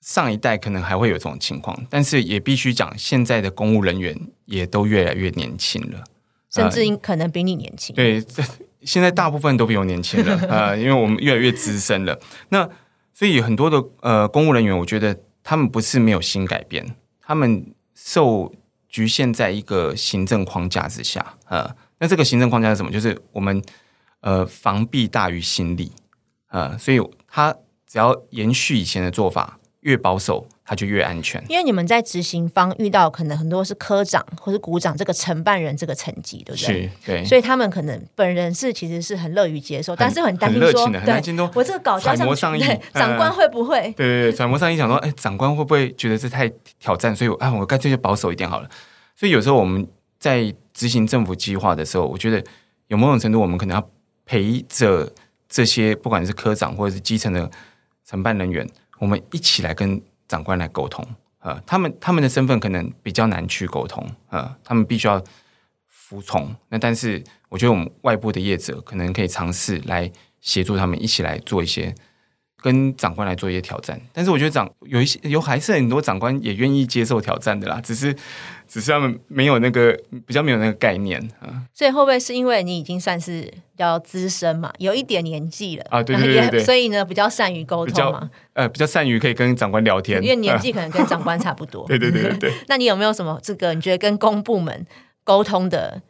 [0.00, 6.04] 上一代可能还会有这种情况，但是也必须讲，现在的公务人员也都越来越年轻了。
[6.50, 7.94] 甚至可能比你年轻。
[7.94, 8.20] 对，
[8.82, 12.18] 现在大部分都比我年轻了， 呃，因为我们越来越资深了。
[12.48, 12.68] 那
[13.14, 18.52] 所以很多的呃公务人员，我觉得他们不是没有新改变，他们受
[18.88, 21.70] 局限在一个行政框架之下，呃，
[22.00, 22.90] 那这个行政框架是什么？
[22.90, 23.62] 就是我们
[24.22, 25.92] 呃防弊大于心力，
[26.48, 27.54] 呃，所以他
[27.86, 31.42] 只要延续以前的做法，越保守，他就越安全。
[31.48, 36.82] 因为你们在执行方遇到可能很多是科长或是股长这个承办人这个层级，对不对？
[36.82, 43.80] 是，对，所以他们可能本人是其实是很乐于接受，但是很担心说，很担对心说我这个稿交上去，揣摩上长官会不会？
[43.96, 47.16] 对对对，揣摩上意想说，哎，长官会不会觉得这太挑战？
[47.16, 48.68] 所以我，啊，我干脆就保守一点好了。
[49.16, 49.86] 所以有时候我们
[50.18, 52.42] 在执行政府计划的时候，我觉得
[52.88, 53.90] 有某种程度，我们可能要
[54.24, 55.10] 陪着
[55.48, 57.50] 这些不管是科长或者是基层的
[58.06, 58.66] 承办人员，
[59.00, 61.04] 我们一起来跟长官来沟通。
[61.40, 65.20] 呃，他们他们的身份可能比较难去沟通，呃，他们必须要
[65.86, 66.54] 服从。
[66.68, 71.94] 那但是我觉得我们外部的业者可能可以尝试来协助他们一起来做一些
[72.58, 73.98] 跟长官来做一些挑战。
[74.12, 78.14] 但是我觉得长有一些有还是很多长官也愿意接受挑战的啦，只是
[78.72, 79.92] 只是他们没有那个
[80.24, 81.66] 比较没有那个概念啊。
[81.74, 91.84] 所以会不会是因为你已经算是比较资深嘛，有一点年纪了啊对 对对对所以呢比较善于沟通嘛，呃，比较善于可以跟长官聊天， 因为年呃纪可能跟长官差不多。
[91.88, 92.52] 对对对对对。
[92.68, 94.86] 那你有没有什么这个你觉得跟公部门
[95.24, 96.00] 沟通的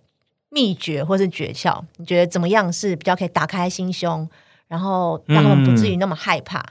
[0.51, 1.83] 秘诀或是诀窍？
[1.97, 4.29] 你觉得怎么样是比较可以打开心胸，
[4.69, 6.63] 然后让他们不至于那么害怕？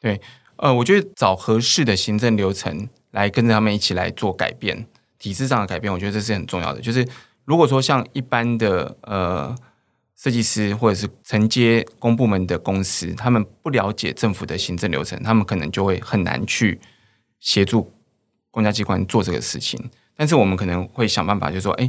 [0.00, 0.20] 对
[0.56, 4.86] 呃，我觉得找合适的行政流程来跟着他们一起来做改变，
[5.18, 6.80] 体制上的改变，我觉得这是很重要的。
[6.80, 7.06] 就是
[7.44, 9.54] 如果说像一般的呃
[10.16, 16.80] 设计师或者是承接公部门的公司，他们不了解政府的行政流程，他们可能就会很难去
[17.38, 17.92] 协助
[18.50, 19.90] 公家机关做这个事情。
[20.16, 21.88] 但是我们可能会想办法，就是说，哎，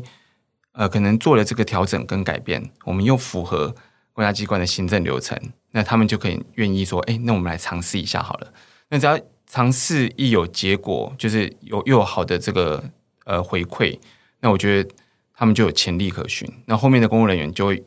[0.74, 3.74] 呃，可能做了这个调整跟改变，我们又符合
[4.14, 5.36] 公家机关的行政流程，
[5.72, 8.54] 那他们就可以愿意说，哎，那我们来尝试一下好了。
[8.90, 12.84] 那只要尝试一有结果，就是有又有好的这个
[13.30, 13.96] 呃回馈，
[14.40, 14.90] 那我觉得
[15.36, 16.52] 他们就有潜力可循。
[16.66, 17.84] 那后面的公务人员就会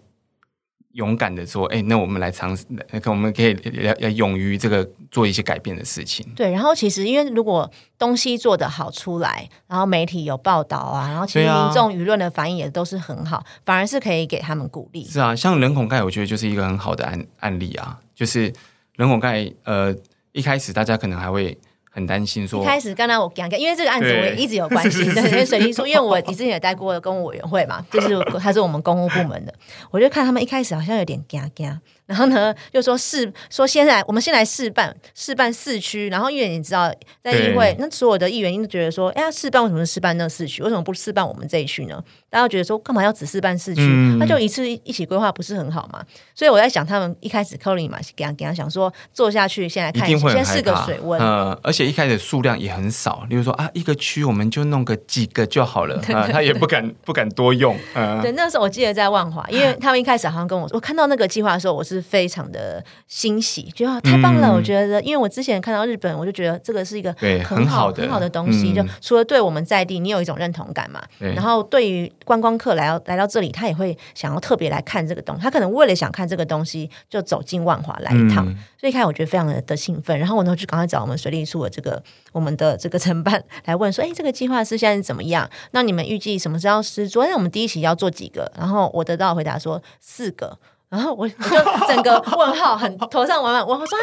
[0.93, 6.24] 勇敢的说，哎，那我们来尝试，那个我们可以要要勇于这个做一些改变的事情。
[6.36, 7.68] 对，然后其实因为如果
[7.99, 15.05] 东西做得好出来，然后媒体有报道啊，然后其实民众舆论的反应也都是很好，反而是可以给他们鼓励。
[15.05, 17.99] 是啊，像人孔盖，我觉得就是一个很好的案案例啊。
[18.14, 18.53] 就是
[18.95, 19.93] 人孔盖，呃，
[20.32, 21.59] 一开始大家可能还会
[21.95, 29.53] 很担心说一，开始刚才我讲讲，因为这个案子我也一直有关 系，对，因为水利处，因为我之前也带过公务委员会嘛，就是他是我们公务部门的，
[29.90, 36.92] 我就看他们一开始好像有点嘎嘎，然后呢就说试说先来我们先来试办试办四区，然后因为你知道
[37.22, 42.03] 在议会那所有的议员都觉得说，哎呀试办为什么是试办那四区，为什么不试办我们这一区呢？
[42.28, 43.82] 大家觉得说干嘛要只试办四区？
[43.82, 46.03] 嗯那就一次一起规划不是很好嘛？
[46.34, 64.49] 所以我在想，他们一开始 Colin 嘛，给他给他想说做下去，先来看定会很害先试个水温，呃，而且一开始数量也很少，例如说啊，一个区我们就弄个几个就好了，啊、他也不敢不敢多用，呃，对，那时候我记得在万华，因为他们一开始好像跟我说，我看到那个计划的时候，我是非常的欣喜，觉得啊太棒了。
[64.49, 68.72] 嗯我觉得，因为我之前看到日本，我就觉得这个是一个对很很好的很好的东西。
[68.72, 75.43] 嗯就除了对我们在地，你有一种认同感嘛，然后对于观光客来到来到这里，他也会想要特别来看这个东西。
[75.43, 78.47] 他可能为了想看这个东西，就走进万华来一趟。
[78.49, 85.49] 嗯所以一开始我觉得非常的的兴奋，然后我呢就赶快找我们水利处的这个我们的这个承办来问说，哎，这个计划是现在是怎么样？
[85.70, 87.24] 那你们预计什么时候要施作？
[87.24, 88.51] 那我们第一期要做几个？
[88.59, 90.59] 然后我得到回答说四个。
[90.93, 93.99] 然后我我就整个问号，很头上满满问号，说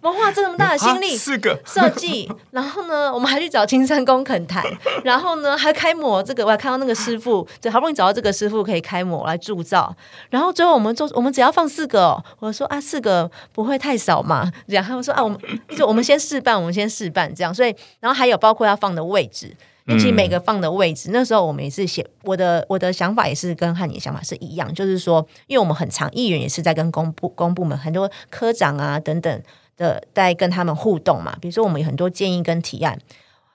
[0.00, 4.60] 文化这么大的心力啊四个设计，然后呢，我们还去找青山宫恳谈，
[5.04, 9.94] 然后呢还开模这个，我还看到那个师傅，对，好不容易找到这个师傅可以开模来铸造，
[10.28, 14.50] 然后最后我们做，我们只要放四个、哦，我说啊，四个不会太少嘛？
[14.66, 15.38] 然后他们说啊，我们
[15.76, 19.56] 就我们先试办，我们先试办这样，所以然后还有包括要放的位置。
[19.86, 29.42] 因为其每个放的位置，那时候我们也是写我的我的想法也是跟汉你的想法是一样，就是说，因为我们很长，议员也是在跟公部公部门很多科长啊等等
[29.76, 32.98] 的在跟他们互动嘛，比如说我们有很多建议跟提案，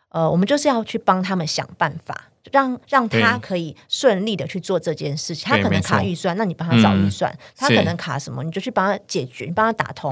[0.09, 2.27] 呃，我们就是要去帮他们想办法。
[2.51, 10.11] 让让他可以顺利的去做这件事情，他可能卡预算，那你帮他找预嗯算；他可能卡什么，你就去帮他解决，你帮他打通。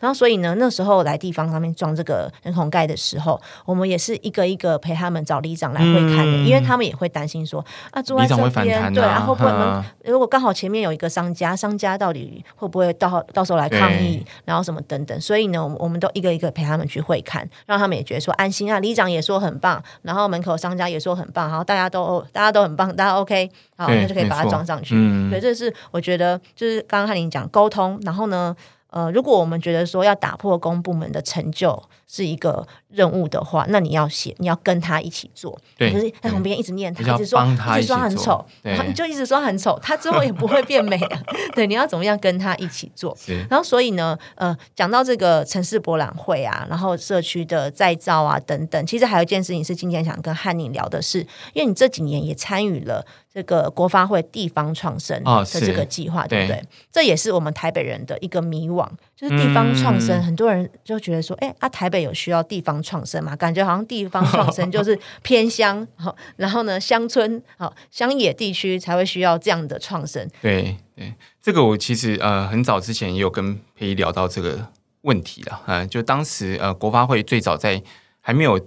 [0.00, 18.80] 然后所以呢，那时候来地方上面装这个人孔盖的时候，我们也是一个一个陪他们找里长来会看的，嗯因为他们也会担心说啊，住在这边，对，然后会不会嗯如果刚好前面有一个商家，商家到底会不会到到时候来抗议，然后什么等等，所以呢，我们我们都一个一个陪他们去会看，让他们也觉得说安心啊。
[18.80, 24.94] 里长也说很棒，然后门口商家也说很棒，然后大家都大家都很棒，大家 OK，好，那就可以把它装上去。
[24.96, 28.56] 嗯对，这是我觉得就是刚刚和你讲沟通，然后呢。
[28.90, 37.44] 呃，如果我们觉得说要打破公部门的成就是一个任务的话，那你要写，你要跟他一起做，对不是在旁边一直念他，一直说
[37.78, 41.22] 一直说很丑，对然后你就一直说他很丑，他之后也不会变美啊。
[41.54, 43.16] 对，你要怎么样跟他一起做？
[43.48, 51.20] 然后所以呢，呃，讲到这个城市博览会啊，然后社区的再造啊等等，其实还有一件事情是今天想跟汉宁聊的是，
[51.52, 56.68] 因为你这几年也参与了这个国发会地方创生哦的这个计划，对不对对？
[56.90, 58.88] 这也是我们台北人的一个迷惘，
[59.20, 63.36] 就是地方创生，嗯很多人就觉得说，哎啊，台北有需要地方创生嘛？
[63.36, 70.26] 感觉好像地方创生就 是偏乡，好，然后呢，乡村，好，乡野地区才会需要这样的创生。
[70.40, 71.12] 对对，
[71.42, 74.66] 这个我其实呃很早之前也有跟佩仪聊到这个
[75.02, 77.82] 问题了，呃，就当时呃国发会最早在
[78.22, 78.58] 还没有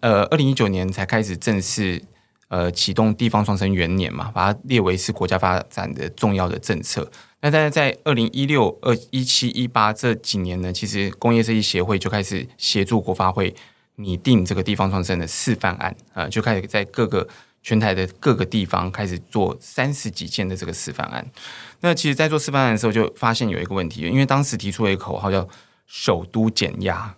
[0.00, 2.02] 呃二零一九年才开始正式
[2.48, 7.08] 呃启动地方创生元年嘛，把它列为是国家发展的重要的政策。
[7.42, 13.54] 那但是在二零一六、二一七、一八这几年呢，其实工业设计协会就开始协助国发会
[13.96, 17.26] 拟定这个地方创生的示范案，呃，就开始在各个
[17.62, 21.26] 全台的各个地方开始做三十几件的这个示范案。
[21.80, 25.48] 那其实，在做示范案的时候，就发现有一个问题，因为当时提出了一个口号叫
[25.86, 27.14] “首都减压”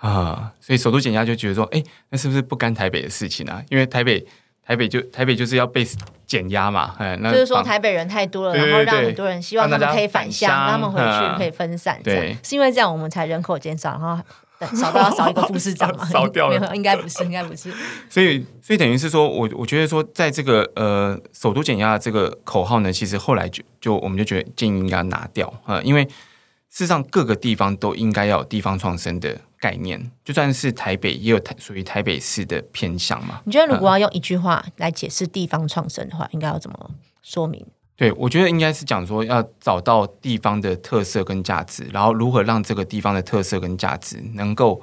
[0.00, 3.62] 啊，所以首都减压就觉得说，哎，那是不是不干台北的事情啊？
[3.68, 4.26] 因为台北
[4.70, 5.84] 台北就台北就是要被
[6.28, 16.06] 减压嘛，哎，那就是说台北人太多了，然后让很多人希望他们可以返乡，他们回嗯去可以分散，对是因为这样我们才人口减少，然后少到要少一个副市长嘛？
[16.06, 17.72] 少掉了 应该不是，应该不是。
[18.08, 33.40] 所以，所以等于是说，我我觉得说，在这个呃首都减压的这个口号呢，其实后来就就我们就觉得建议应该拿掉啊、呃因为事实上各个地方都应该要有地方创生的概念，就算是台北也有台属于台北市的偏向嘛。
[33.44, 36.90] 你觉得如果要用一句话来解释地方创生的话，应该要怎么
[37.22, 37.64] 说明？
[37.96, 44.80] 对，我觉得应该是讲说要找到地方的特色跟价值，然后如何让这个地方的特色跟价值能够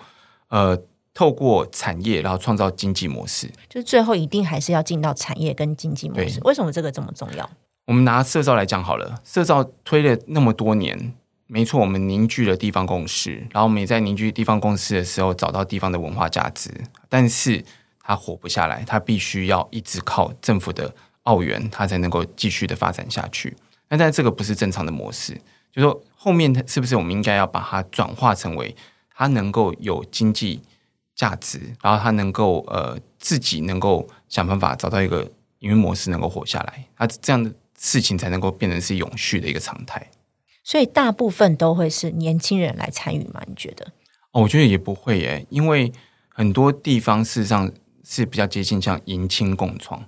[0.49, 0.80] 呃
[1.15, 3.47] 透过产业，然后创造经济模式。
[3.67, 6.39] 就是最后一定还是要进到产业跟经济模式。
[6.43, 7.49] 为什么这个这么重要？
[7.86, 11.15] 我们拿社造来讲好了，社造推了那么多年，
[11.47, 16.69] 没错，我们凝聚了地方共识，然后我们也在凝聚地方共识的时候找到地方的文化价值，
[17.07, 17.63] 但是
[18.01, 20.93] 它活不下来，它必须要一直靠政府的
[21.23, 23.55] 澳元，它才能够继续的发展下去。
[23.87, 25.39] 那但这个不是正常的模式，
[25.71, 28.75] 就说后面是不是我们应该要把它转化成为
[29.15, 30.61] 它能够有经济
[31.15, 35.21] 价值，然后它能够呃自己能够想办法找到一个
[35.59, 40.05] 营运模式能够活下来，它这样的事情才能够变成是永续的一个常态。
[40.68, 43.41] 所以大部分都会是年轻人来参与吗？
[43.47, 43.88] 你觉得？
[44.34, 45.89] 哦，我觉得也不会耶，因为
[46.28, 47.72] 很多地方事实上
[48.03, 50.05] 是比较接近像迎亲共创，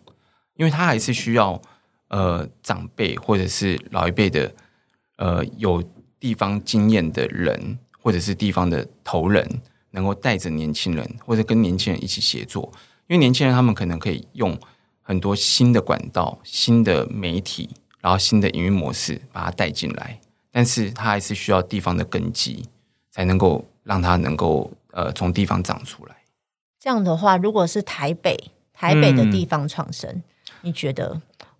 [0.57, 1.61] 因为他还是需要
[2.09, 4.53] 呃长辈或者是老一辈的
[5.15, 5.81] 呃有
[6.19, 12.69] 地方经验的人，或者是地方的头人，能够带着年轻人或者跟年轻人一起协作，
[13.07, 14.59] 因为年轻人他们可能可以用
[15.01, 17.69] 很多新的管道、新的媒体，
[18.01, 20.19] 然后新的营运模式把它带进来，
[20.51, 22.65] 但是它还是需要地方的根基。
[23.11, 26.15] 才能够让它能够呃从地方长出来。
[26.79, 28.37] 这样的话，如果是台北
[28.71, 30.23] 台北的地方创生，
[30.61, 31.19] 你觉得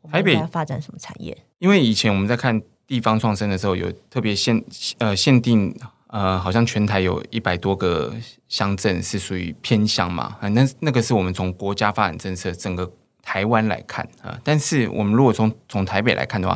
[0.10, 1.38] 台北应该发展什么产业？
[1.58, 4.64] 因为以前我们在看地方创生的时候，有特别限
[5.00, 5.76] 呃限定
[6.08, 8.16] 呃，好像全台有一百多个
[8.48, 12.90] 乡镇是属于偏乡嘛，啊，那那个是我们从国家发展政策整个
[13.22, 16.56] 台湾来看啊、但是我们如果从从台北来看的话，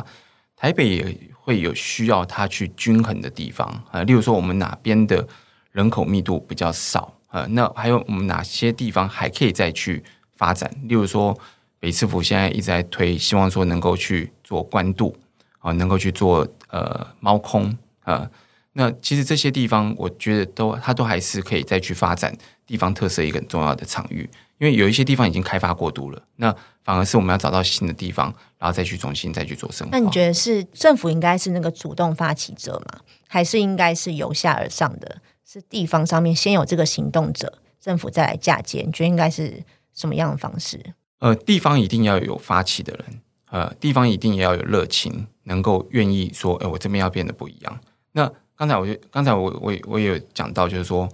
[0.56, 5.26] 台台北也会有需要它去均衡的地方啊、呃例如说我们哪边的
[5.72, 10.02] 人口密度比较少呃，那还有我们哪些地方还可以再去
[10.36, 10.70] 发展？
[10.84, 11.38] 例如说
[11.78, 15.14] 北市府现在一直在推，希望说能够去做官渡
[15.58, 17.66] 啊、能够去做呃猫空
[18.04, 18.30] 啊、呃
[18.76, 22.36] 那其实这些地方，我觉得都它都还是可以再去发展
[22.66, 24.28] 地方特色一个很重要的场域，
[24.58, 29.90] 因为有一些地方已经开发过度了，那反而是我们要找到新的地方，然后再去重新再去做生活。
[29.92, 33.00] 那你觉得是政府应该是那个主动发起者吗？
[33.26, 35.20] 还是应该是由下而上的？
[35.44, 38.82] 是地方上面先有这个行动者，政府再来嫁接？
[38.86, 40.80] 你觉得应该是什么样的方式？
[41.18, 47.80] 呃，地方一定要有发起的人，呃，地方一定也要有热情，能够愿意说，哎、我这边要变得不一样。
[48.12, 51.08] 那刚才我就刚才我我我也有讲到，就是说，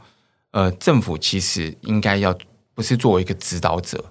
[0.50, 2.36] 呃，政府其实应该要
[2.80, 4.02] 不是作为一个指导者，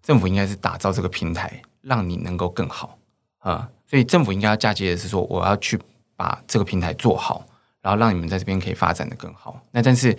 [0.00, 2.96] 政府应该是打造这个平台，让你能够更好
[3.40, 5.76] 啊、所以政府应该要嫁接的是说，我要去
[6.14, 7.44] 把这个平台做好，
[7.80, 9.60] 然后让你们在这边可以发展的更好。
[9.72, 10.16] 那但是，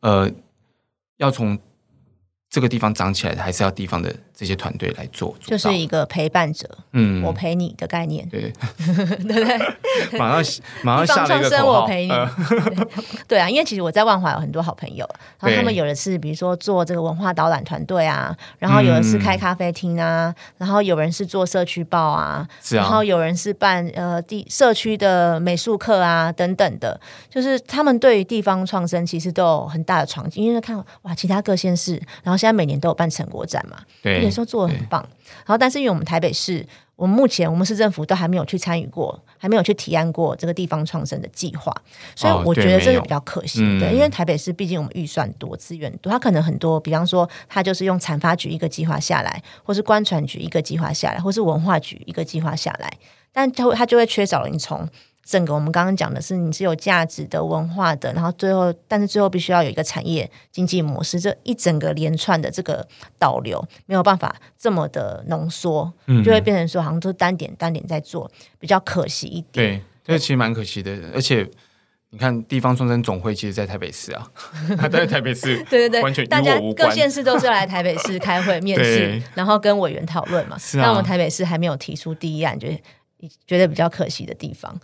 [0.00, 0.30] 呃，
[1.18, 1.58] 要从
[2.52, 7.22] 这个地方长起来，还是要地方的这些团队来做，就是一个陪伴者，嗯。
[7.22, 8.52] 我陪你的概念，对，
[8.84, 9.58] 对不对？
[10.18, 12.10] 马上马上下了一个地方创生，我陪你。
[12.10, 12.30] 呃。
[13.26, 15.08] 对啊，因为其实我在万华有很多好朋友，
[15.40, 22.82] 然后他们有的是比如说做这个文化导览团队啊，然后有的是开咖啡厅啊，然后有人是做社区报啊，是啊。
[22.82, 27.00] 然后有人是办呃地社区的美术课啊等等的，
[27.30, 35.00] 就是他们对于地方创生其实都有很大的憧憬，因为看哇其他各县市，然后现在每年都有办成果展嘛，对有时候做的很棒。
[35.46, 36.66] 然后，但是因为我们台北市，
[36.96, 41.72] 我们目前我们市政府都还没有去参与过，还没有去提案过这个地方创生的计划，
[42.16, 43.88] 所以哦我觉得这是比较可惜的。
[43.88, 52.92] 嗯因为台北市毕竟我们预算多、资源多，它可能很多，比方说它就是用产发局一个计划下来，或是观传局一个计划下来，或是文化局一个计划下来，
[53.32, 54.88] 但它会它就会缺少了你从
[55.24, 62.86] 整个我们刚刚讲的是你是有价值的文化的，然后最后但是最后必须要有一个产业经济模式，这一整个连串的这个
[63.18, 69.52] 导流没有办法这么的浓缩，嗯就会变成说好像都是单点单点在做，比较可惜一点。
[69.52, 71.48] 对，这其实蛮可惜的，而且。
[72.14, 74.30] 你看，地方创生总会其实，在台北市啊，
[74.76, 76.90] 他在台北市， 对对对，完全大家各。
[76.90, 80.58] 县市都是要来台北市开会面试，然后跟委员讨论嘛。
[80.58, 82.78] 是啊那我们台北市还没有提出第一案，就是
[83.46, 84.78] 觉得比较可惜的地方。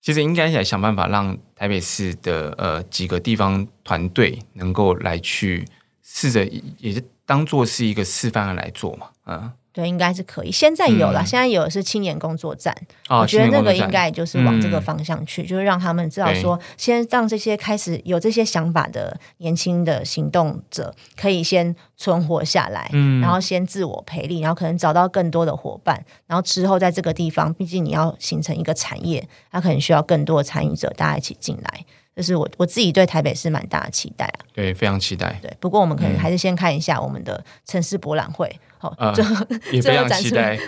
[0.00, 5.64] 其实应该来想办法让台北市的呃几个地方团队能够来去
[6.02, 6.44] 试着，
[6.78, 10.50] 也是当做是一个示范来做嘛，嗯，对，应该是可以。
[10.50, 11.26] 现在有了，嗯。
[11.26, 12.74] 现在有的是青年工作站，
[13.06, 14.82] 啊，我觉得那个应该就是往这个嗯。
[14.82, 23.20] 方向去，就是让他们知道说，先让这些开始有这些想法的年轻的行动者，可以先存活下来，嗯。
[23.20, 31.84] 然后先自我培力，然后可能找到更多的伙伴，然后之后在这个地方，毕竟你要形成一个产业，它可能需要更多的参与者，大家一起进来。
[32.16, 34.44] 这是我我自己对台北市蛮大的期待啊。
[34.52, 40.30] 对，非常期待，对，不过我们可能还是先看一下我们的城市博览会，好、呃 最后展出。
[40.34, 40.58] 对，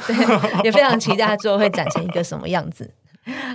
[0.62, 2.88] 也非常期待它最后会展成一个什么样子。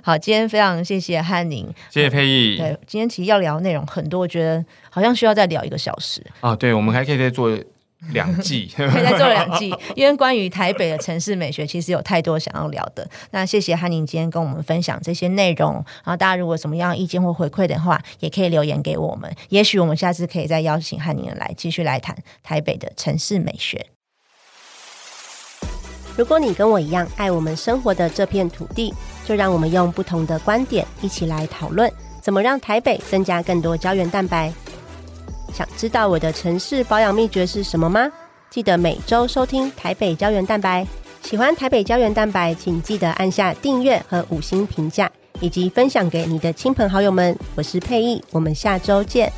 [0.01, 1.67] 好，今天非常谢谢汉宁。
[1.89, 7.49] 谢谢佩义对，今天其实要聊的内容很多，我觉得好像需要再聊一个小时，啊，对，我们还可以再做
[8.13, 13.05] 两季， 可以再做两季，因为关于台北的城市美学，其实有太多想要聊的。
[13.31, 23.87] 那谢谢汉宁今天跟我们分享这些内容，然后大家如果有什么样的意见或回馈的话，也可以留言给我们，也许我们下次可以再邀请汉宁来继续来谈台北的城市美学。
[26.17, 28.91] 如果你跟我一样爱我们生活的这片土地，
[29.23, 31.89] 就让我们用不同的观点一起来讨论，
[32.21, 34.51] 怎么让台北增加更多胶原蛋白。
[35.53, 38.11] 想知道我的城市保养秘诀是什么吗？
[38.49, 40.85] 记得每周收听台北胶原蛋白。
[41.21, 47.37] 喜欢台北胶原蛋白，请记得按下订阅和五星评价，以及分享给你的亲朋好友们。
[47.53, 49.31] 我是佩意，我们下周见。